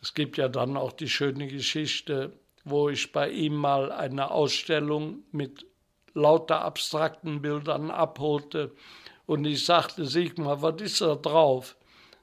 Es 0.00 0.14
gibt 0.14 0.38
ja 0.38 0.48
dann 0.48 0.78
auch 0.78 0.92
die 0.92 1.08
schöne 1.08 1.48
Geschichte, 1.48 2.32
wo 2.64 2.88
ich 2.88 3.12
bei 3.12 3.28
ihm 3.28 3.56
mal 3.56 3.92
eine 3.92 4.30
Ausstellung 4.30 5.24
mit 5.32 5.66
lauter 6.14 6.62
abstrakten 6.62 7.42
Bildern 7.42 7.90
abholte 7.90 8.72
und 9.26 9.44
ich 9.44 9.64
sagte, 9.64 10.06
Sigmar, 10.06 10.62
was 10.62 10.80
ist 10.80 11.00
da 11.02 11.14
drauf? 11.14 11.76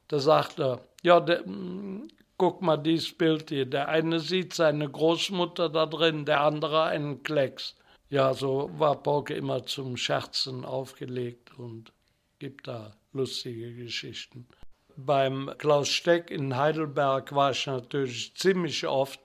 Da 0.07 0.19
sagt 0.19 0.59
er, 0.59 0.81
ja, 1.03 1.19
der, 1.19 1.43
hm, 1.43 2.07
guck 2.37 2.61
mal 2.61 2.77
dieses 2.77 3.15
Bild 3.15 3.49
hier. 3.49 3.65
Der 3.65 3.87
eine 3.87 4.19
sieht 4.19 4.53
seine 4.53 4.89
Großmutter 4.89 5.69
da 5.69 5.85
drin, 5.85 6.25
der 6.25 6.41
andere 6.41 6.83
einen 6.83 7.23
Klecks. 7.23 7.75
Ja, 8.09 8.33
so 8.33 8.69
war 8.77 8.95
Borke 9.03 9.33
immer 9.33 9.65
zum 9.65 9.97
Scherzen 9.97 10.63
aufgelegt 10.63 11.57
und 11.57 11.91
gibt 12.39 12.67
da 12.67 12.95
lustige 13.11 13.73
Geschichten. 13.75 14.47
Beim 14.95 15.51
Klaus 15.57 15.89
Steck 15.89 16.31
in 16.31 16.55
Heidelberg 16.55 17.35
war 17.35 17.51
ich 17.51 17.67
natürlich 17.67 18.33
ziemlich 18.35 18.87
oft. 18.87 19.19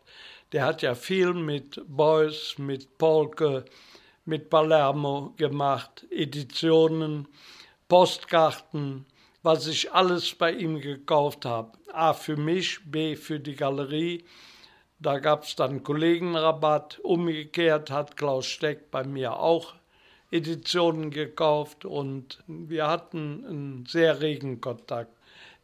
Der 0.51 0.65
hat 0.65 0.83
ja 0.83 0.97
viel 0.97 1.33
mit 1.33 1.81
Beuys, 1.87 2.57
mit 2.59 2.99
Polke, 2.99 3.65
mit 4.25 4.51
Palermo 4.51 5.33
gemacht, 5.37 6.05
Editionen. 6.11 7.29
Postkarten, 7.87 9.07
was 9.43 9.67
ich 9.67 9.93
alles 9.93 10.35
bei 10.35 10.53
ihm 10.53 10.81
gekauft 10.81 11.45
habe. 11.45 11.79
A 11.93 12.15
für 12.15 12.37
mich, 12.37 12.81
B 12.85 13.15
für 13.17 13.39
die 13.39 13.55
Galerie. 13.55 14.25
Da 15.03 15.19
gab 15.19 15.43
es 15.43 15.57
dann 15.57 15.83
Kollegenrabatt. 15.83 17.01
Umgekehrt 17.01 17.91
hat 17.91 18.17
Klaus 18.17 18.47
Steck 18.47 18.93
bei 18.93 19.03
mir 19.03 19.37
auch 19.37 19.75
Editionen 20.31 21.11
gekauft 21.11 21.85
und 21.85 22.39
wir 22.47 22.87
hatten 22.87 23.45
einen 23.45 23.87
sehr 23.87 24.21
regen 24.21 24.61
Kontakt. 24.61 25.11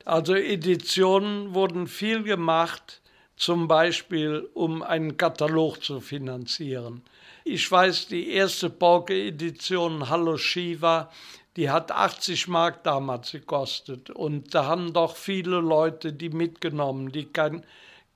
Also 0.04 0.34
Editionen 0.34 1.54
wurden 1.54 1.86
viel 1.86 2.24
gemacht, 2.24 3.00
zum 3.36 3.68
Beispiel 3.68 4.48
um 4.54 4.82
einen 4.82 5.16
Katalog 5.16 5.84
zu 5.84 6.00
finanzieren. 6.00 7.02
Ich 7.44 7.70
weiß, 7.70 8.08
die 8.08 8.30
erste 8.30 8.68
Pauke-Edition 8.68 10.08
Hallo 10.08 10.36
Shiva, 10.36 11.12
die 11.54 11.70
hat 11.70 11.92
80 11.92 12.48
Mark 12.48 12.82
damals 12.82 13.30
gekostet. 13.30 14.10
Und 14.10 14.52
da 14.52 14.64
haben 14.64 14.92
doch 14.92 15.14
viele 15.14 15.60
Leute 15.60 16.12
die 16.12 16.30
mitgenommen, 16.30 17.12
die 17.12 17.26
kein 17.26 17.64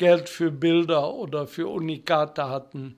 Geld 0.02 0.28
für 0.28 0.50
Bilder 0.50 1.14
oder 1.14 1.46
für 1.46 1.68
Unikate 1.68 2.48
hatten. 2.48 2.96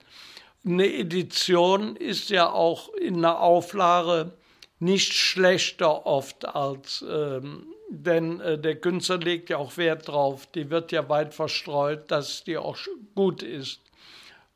Eine 0.65 0.93
Edition 0.93 1.97
ist 1.97 2.31
ja 2.31 2.51
auch 2.51 2.89
in 2.95 3.21
der 3.21 3.41
Auflage 3.41 4.33
nicht 4.81 5.13
schlechter 5.13 6.07
oft 6.07 6.47
als, 6.47 7.05
ähm, 7.09 7.67
denn 7.91 8.41
äh, 8.41 8.59
der 8.59 8.77
Künstler 8.77 9.19
legt 9.19 9.51
ja 9.51 9.59
auch 9.59 9.77
Wert 9.77 10.09
drauf, 10.09 10.47
die 10.55 10.71
wird 10.71 10.93
ja 10.93 11.09
weit 11.09 11.35
verstreut, 11.35 12.11
dass 12.11 12.45
die 12.45 12.57
auch 12.57 12.79
gut 13.15 13.43
ist 13.43 13.81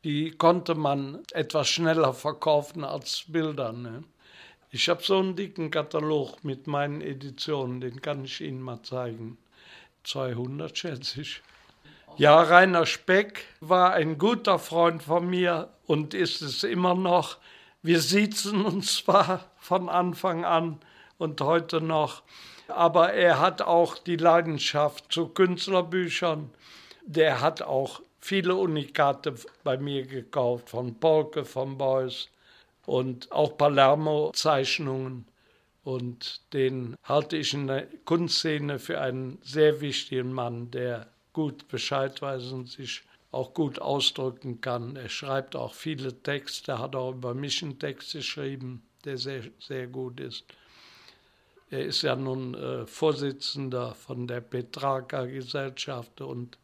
die 0.03 0.31
konnte 0.31 0.75
man 0.75 1.23
etwas 1.33 1.67
schneller 1.67 2.13
verkaufen 2.13 2.83
als 2.83 3.25
Bilder. 3.27 3.73
Ne? 3.73 4.03
Ich 4.71 4.87
habe 4.87 5.03
so 5.03 5.17
einen 5.19 5.35
dicken 5.35 5.71
Katalog 5.71 6.43
mit 6.43 6.67
meinen 6.67 7.01
Editionen, 7.01 7.81
den 7.81 8.01
kann 8.01 8.23
ich 8.23 8.41
Ihnen 8.41 8.61
mal 8.61 8.81
zeigen. 8.83 9.37
200 10.03 10.77
schätze 10.77 11.21
ich. 11.21 11.41
Ja, 12.19 12.41
Rainer 12.41 12.85
Speck 12.85 13.45
war 13.61 13.93
ein 13.93 14.17
guter 14.17 14.59
Freund 14.59 15.03
von 15.03 15.29
mir 15.29 15.69
und 15.87 16.13
ist 16.13 16.41
es 16.41 16.65
immer 16.65 16.93
noch. 16.93 17.37
Wir 17.81 18.01
sitzen 18.01 18.65
uns 18.65 18.97
zwar 18.97 19.45
von 19.57 19.87
Anfang 19.87 20.43
an 20.43 20.81
und 21.17 21.39
heute 21.39 21.79
noch, 21.79 22.23
aber 22.67 23.13
er 23.13 23.39
hat 23.39 23.61
auch 23.61 23.97
die 23.97 24.17
Leidenschaft 24.17 25.13
zu 25.13 25.29
Künstlerbüchern. 25.29 26.49
Der 27.05 27.39
hat 27.39 27.61
auch 27.61 28.01
viele 28.19 28.55
Unikate 28.55 29.35
bei 29.63 29.77
mir 29.77 30.05
gekauft, 30.05 30.71
von 30.71 30.99
Polke, 30.99 31.45
von 31.45 31.77
Beuys 31.77 32.27
und 32.85 33.31
auch 33.31 33.57
Palermo-Zeichnungen. 33.57 35.25
Und 35.85 36.41
den 36.51 36.97
halte 37.01 37.37
ich 37.37 37.53
in 37.53 37.67
der 37.67 37.87
Kunstszene 38.03 38.77
für 38.77 38.99
einen 38.99 39.39
sehr 39.41 39.79
wichtigen 39.79 40.33
Mann, 40.33 40.69
der 40.71 41.07
gut 41.33 41.67
Bescheid 41.67 42.21
weiß 42.21 42.51
und 42.51 42.69
sich 42.69 43.03
auch 43.31 43.53
gut 43.53 43.79
ausdrücken 43.79 44.61
kann. 44.61 44.95
Er 44.95 45.09
schreibt 45.09 45.55
auch 45.55 45.73
viele 45.73 46.21
Texte, 46.21 46.79
hat 46.79 46.95
auch 46.95 47.11
über 47.11 47.33
mich 47.33 47.61
einen 47.61 47.79
Text 47.79 48.13
geschrieben, 48.13 48.83
der 49.05 49.17
sehr, 49.17 49.43
sehr 49.59 49.87
gut 49.87 50.19
ist. 50.19 50.45
Er 51.69 51.85
ist 51.85 52.01
ja 52.01 52.15
nun 52.15 52.55
äh, 52.55 52.87
Vorsitzender 52.87 53.93
von 53.93 54.27
der 54.27 54.41
Petrarca-Gesellschaft 54.41 56.21
und 56.21 56.57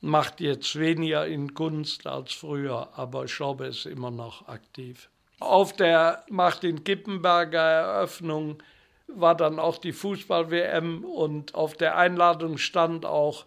macht 0.00 0.40
jetzt 0.40 0.78
weniger 0.78 1.26
in 1.26 1.54
Kunst 1.54 2.06
als 2.06 2.32
früher, 2.32 2.88
aber 2.96 3.24
ich 3.24 3.36
glaube, 3.36 3.64
er 3.64 3.70
ist 3.70 3.86
immer 3.86 4.10
noch 4.10 4.48
aktiv. 4.48 5.08
Auf 5.38 5.74
der 5.74 6.24
Martin 6.28 6.82
Kippenberger 6.84 7.60
Eröffnung 7.60 8.62
war 9.06 9.34
dann 9.34 9.58
auch 9.58 9.78
die 9.78 9.92
Fußball-WM 9.92 11.04
und 11.04 11.54
auf 11.54 11.74
der 11.74 11.96
Einladung 11.96 12.58
stand 12.58 13.04
auch, 13.06 13.44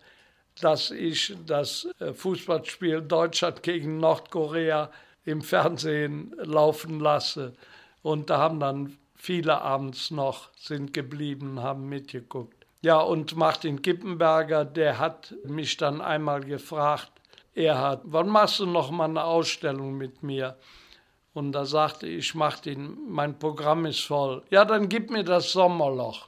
dass 0.61 0.91
ich 0.91 1.35
das 1.45 1.87
äh, 1.99 2.13
Fußballspiel 2.13 3.01
Deutschland 3.01 3.63
gegen 3.63 3.97
Nordkorea 3.97 4.91
im 5.25 5.41
Fernsehen 5.41 6.35
laufen 6.37 6.99
lasse. 6.99 7.53
Und 8.01 8.29
da 8.29 8.37
haben 8.37 8.59
dann 8.59 8.97
viele 9.15 9.61
abends 9.61 10.11
noch 10.11 10.49
sind 10.55 10.93
geblieben, 10.93 11.61
haben 11.61 11.87
mitgeguckt. 11.87 12.65
Ja, 12.81 12.99
und 12.99 13.37
Martin 13.37 13.81
Kippenberger, 13.81 14.65
der 14.65 14.99
hat 14.99 15.33
mich 15.45 15.77
dann 15.77 16.01
einmal 16.01 16.41
gefragt, 16.41 17.11
er 17.55 17.79
hat, 17.79 18.01
wann 18.03 18.27
machst 18.27 18.59
du 18.59 18.65
noch 18.65 18.91
mal 18.91 19.05
eine 19.05 19.23
Ausstellung 19.23 19.97
mit 19.97 20.23
mir? 20.23 20.57
Und 21.33 21.53
da 21.53 21.65
sagte 21.65 22.07
ich, 22.07 22.35
Martin, 22.35 22.97
mein 23.07 23.39
Programm 23.39 23.85
ist 23.85 24.01
voll. 24.01 24.43
Ja, 24.49 24.65
dann 24.65 24.89
gib 24.89 25.09
mir 25.09 25.23
das 25.23 25.51
Sommerloch. 25.51 26.27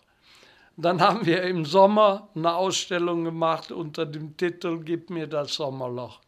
Dann 0.78 1.00
haben 1.00 1.26
wir 1.26 1.44
im 1.44 1.64
Sommer 1.64 2.28
eine 2.36 2.54
Ausstellung 2.54 3.24
gemacht 3.24 3.72
unter 3.72 4.06
dem 4.06 4.36
Titel 4.36 4.84
Gib 4.84 5.10
mir 5.10 5.28
das 5.28 5.54
Sommerloch. 5.54 6.20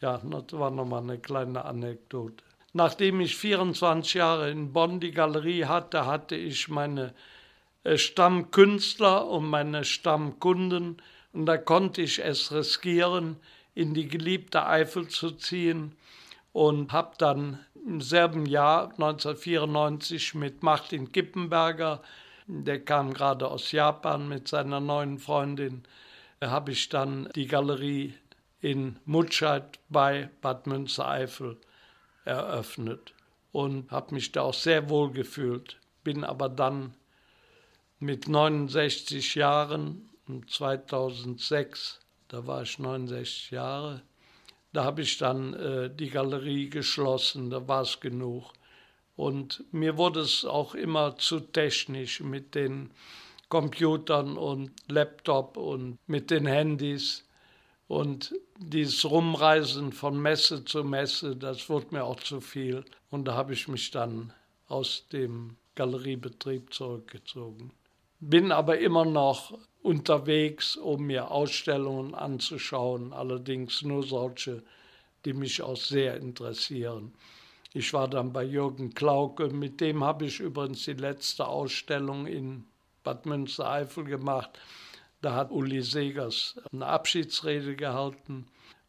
Ja, 0.00 0.18
das 0.18 0.58
war 0.58 0.70
nochmal 0.70 1.02
eine 1.02 1.18
kleine 1.18 1.64
Anekdote. 1.64 2.42
Nachdem 2.72 3.20
ich 3.20 3.36
24 3.36 4.14
Jahre 4.14 4.50
in 4.50 4.72
Bonn 4.72 4.98
die 4.98 5.12
Galerie 5.12 5.66
hatte, 5.66 6.06
hatte 6.06 6.36
ich 6.36 6.68
meine 6.68 7.14
äh, 7.84 7.98
Stammkünstler 7.98 9.28
und 9.28 9.48
meine 9.48 9.84
Stammkunden. 9.84 10.96
Und 11.32 11.46
da 11.46 11.58
konnte 11.58 12.02
ich 12.02 12.24
es 12.24 12.50
riskieren, 12.50 13.36
in 13.74 13.92
die 13.92 14.08
geliebte 14.08 14.66
Eifel 14.66 15.08
zu 15.08 15.32
ziehen 15.32 15.96
und 16.52 16.92
habe 16.92 17.14
dann 17.18 17.58
im 17.86 18.00
selben 18.00 18.46
Jahr 18.46 18.90
1994 18.90 20.34
mit 20.34 20.62
Martin 20.62 21.12
Kippenberger, 21.12 22.00
der 22.46 22.84
kam 22.84 23.14
gerade 23.14 23.48
aus 23.48 23.72
Japan 23.72 24.28
mit 24.28 24.48
seiner 24.48 24.80
neuen 24.80 25.18
Freundin, 25.18 25.84
habe 26.40 26.72
ich 26.72 26.88
dann 26.88 27.28
die 27.34 27.46
Galerie 27.46 28.14
in 28.60 28.98
Mutscheid 29.04 29.78
bei 29.88 30.30
Bad 30.40 30.66
Münstereifel 30.66 31.58
eröffnet 32.24 33.14
und 33.52 33.90
habe 33.90 34.14
mich 34.14 34.32
da 34.32 34.42
auch 34.42 34.54
sehr 34.54 34.88
wohl 34.88 35.10
gefühlt, 35.12 35.78
bin 36.02 36.24
aber 36.24 36.48
dann 36.48 36.94
mit 37.98 38.28
69 38.28 39.34
Jahren, 39.34 40.10
2006, 40.46 42.00
da 42.28 42.46
war 42.46 42.62
ich 42.62 42.78
69 42.78 43.50
Jahre, 43.50 44.02
da 44.72 44.84
habe 44.84 45.02
ich 45.02 45.18
dann 45.18 45.54
äh, 45.54 45.94
die 45.94 46.10
Galerie 46.10 46.68
geschlossen, 46.68 47.50
da 47.50 47.66
war 47.68 47.82
es 47.82 48.00
genug. 48.00 48.52
Und 49.16 49.64
mir 49.72 49.96
wurde 49.96 50.20
es 50.20 50.44
auch 50.44 50.74
immer 50.74 51.16
zu 51.16 51.40
technisch 51.40 52.20
mit 52.20 52.54
den 52.54 52.90
Computern 53.48 54.36
und 54.36 54.72
Laptop 54.88 55.56
und 55.56 55.98
mit 56.06 56.30
den 56.30 56.46
Handys. 56.46 57.24
Und 57.86 58.34
dieses 58.58 59.04
Rumreisen 59.04 59.92
von 59.92 60.20
Messe 60.20 60.64
zu 60.64 60.82
Messe, 60.82 61.36
das 61.36 61.68
wurde 61.68 61.88
mir 61.92 62.04
auch 62.04 62.20
zu 62.20 62.40
viel. 62.40 62.84
Und 63.10 63.26
da 63.26 63.34
habe 63.34 63.52
ich 63.52 63.68
mich 63.68 63.90
dann 63.90 64.32
aus 64.68 65.06
dem 65.12 65.56
Galeriebetrieb 65.74 66.72
zurückgezogen 66.72 67.72
bin 68.30 68.52
aber 68.52 68.78
immer 68.78 69.04
noch 69.04 69.58
unterwegs, 69.82 70.76
um 70.76 71.06
mir 71.06 71.30
Ausstellungen 71.30 72.14
anzuschauen, 72.14 73.12
allerdings 73.12 73.82
nur 73.82 74.02
solche, 74.02 74.62
die 75.24 75.34
mich 75.34 75.60
auch 75.62 75.76
sehr 75.76 76.16
interessieren. 76.16 77.12
Ich 77.74 77.92
war 77.92 78.08
dann 78.08 78.32
bei 78.32 78.44
Jürgen 78.44 78.94
Klauke, 78.94 79.48
mit 79.48 79.82
dem 79.82 80.02
habe 80.02 80.24
ich 80.24 80.40
übrigens 80.40 80.84
die 80.84 80.94
letzte 80.94 81.46
Ausstellung 81.46 82.26
in 82.26 82.64
Bad 83.02 83.26
Münstereifel 83.26 84.04
gemacht. 84.04 84.58
Da 85.20 85.34
hat 85.34 85.50
Uli 85.50 85.82
Segers 85.82 86.56
eine 86.72 86.86
Abschiedsrede 86.86 87.76
gehalten 87.76 88.46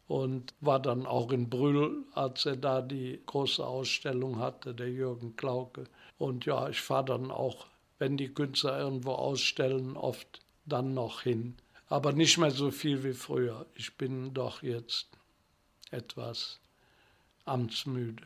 und 0.08 0.54
war 0.60 0.80
dann 0.80 1.04
auch 1.04 1.30
in 1.32 1.50
Brühl, 1.50 2.04
als 2.12 2.46
er 2.46 2.56
da 2.56 2.80
die 2.80 3.20
große 3.26 3.66
Ausstellung 3.66 4.38
hatte, 4.38 4.74
der 4.74 4.90
Jürgen 4.90 5.36
Klauke. 5.36 5.84
Und 6.16 6.46
ja, 6.46 6.70
ich 6.70 6.80
fahre 6.80 7.04
dann 7.04 7.30
auch 7.30 7.66
wenn 7.98 8.16
die 8.16 8.32
Künstler 8.32 8.78
irgendwo 8.78 9.12
ausstellen, 9.12 9.96
oft 9.96 10.40
dann 10.64 10.94
noch 10.94 11.22
hin. 11.22 11.56
Aber 11.88 12.12
nicht 12.12 12.38
mehr 12.38 12.50
so 12.50 12.70
viel 12.70 13.04
wie 13.04 13.12
früher. 13.12 13.66
Ich 13.74 13.96
bin 13.96 14.34
doch 14.34 14.62
jetzt 14.62 15.08
etwas 15.90 16.60
amtsmüde. 17.44 18.24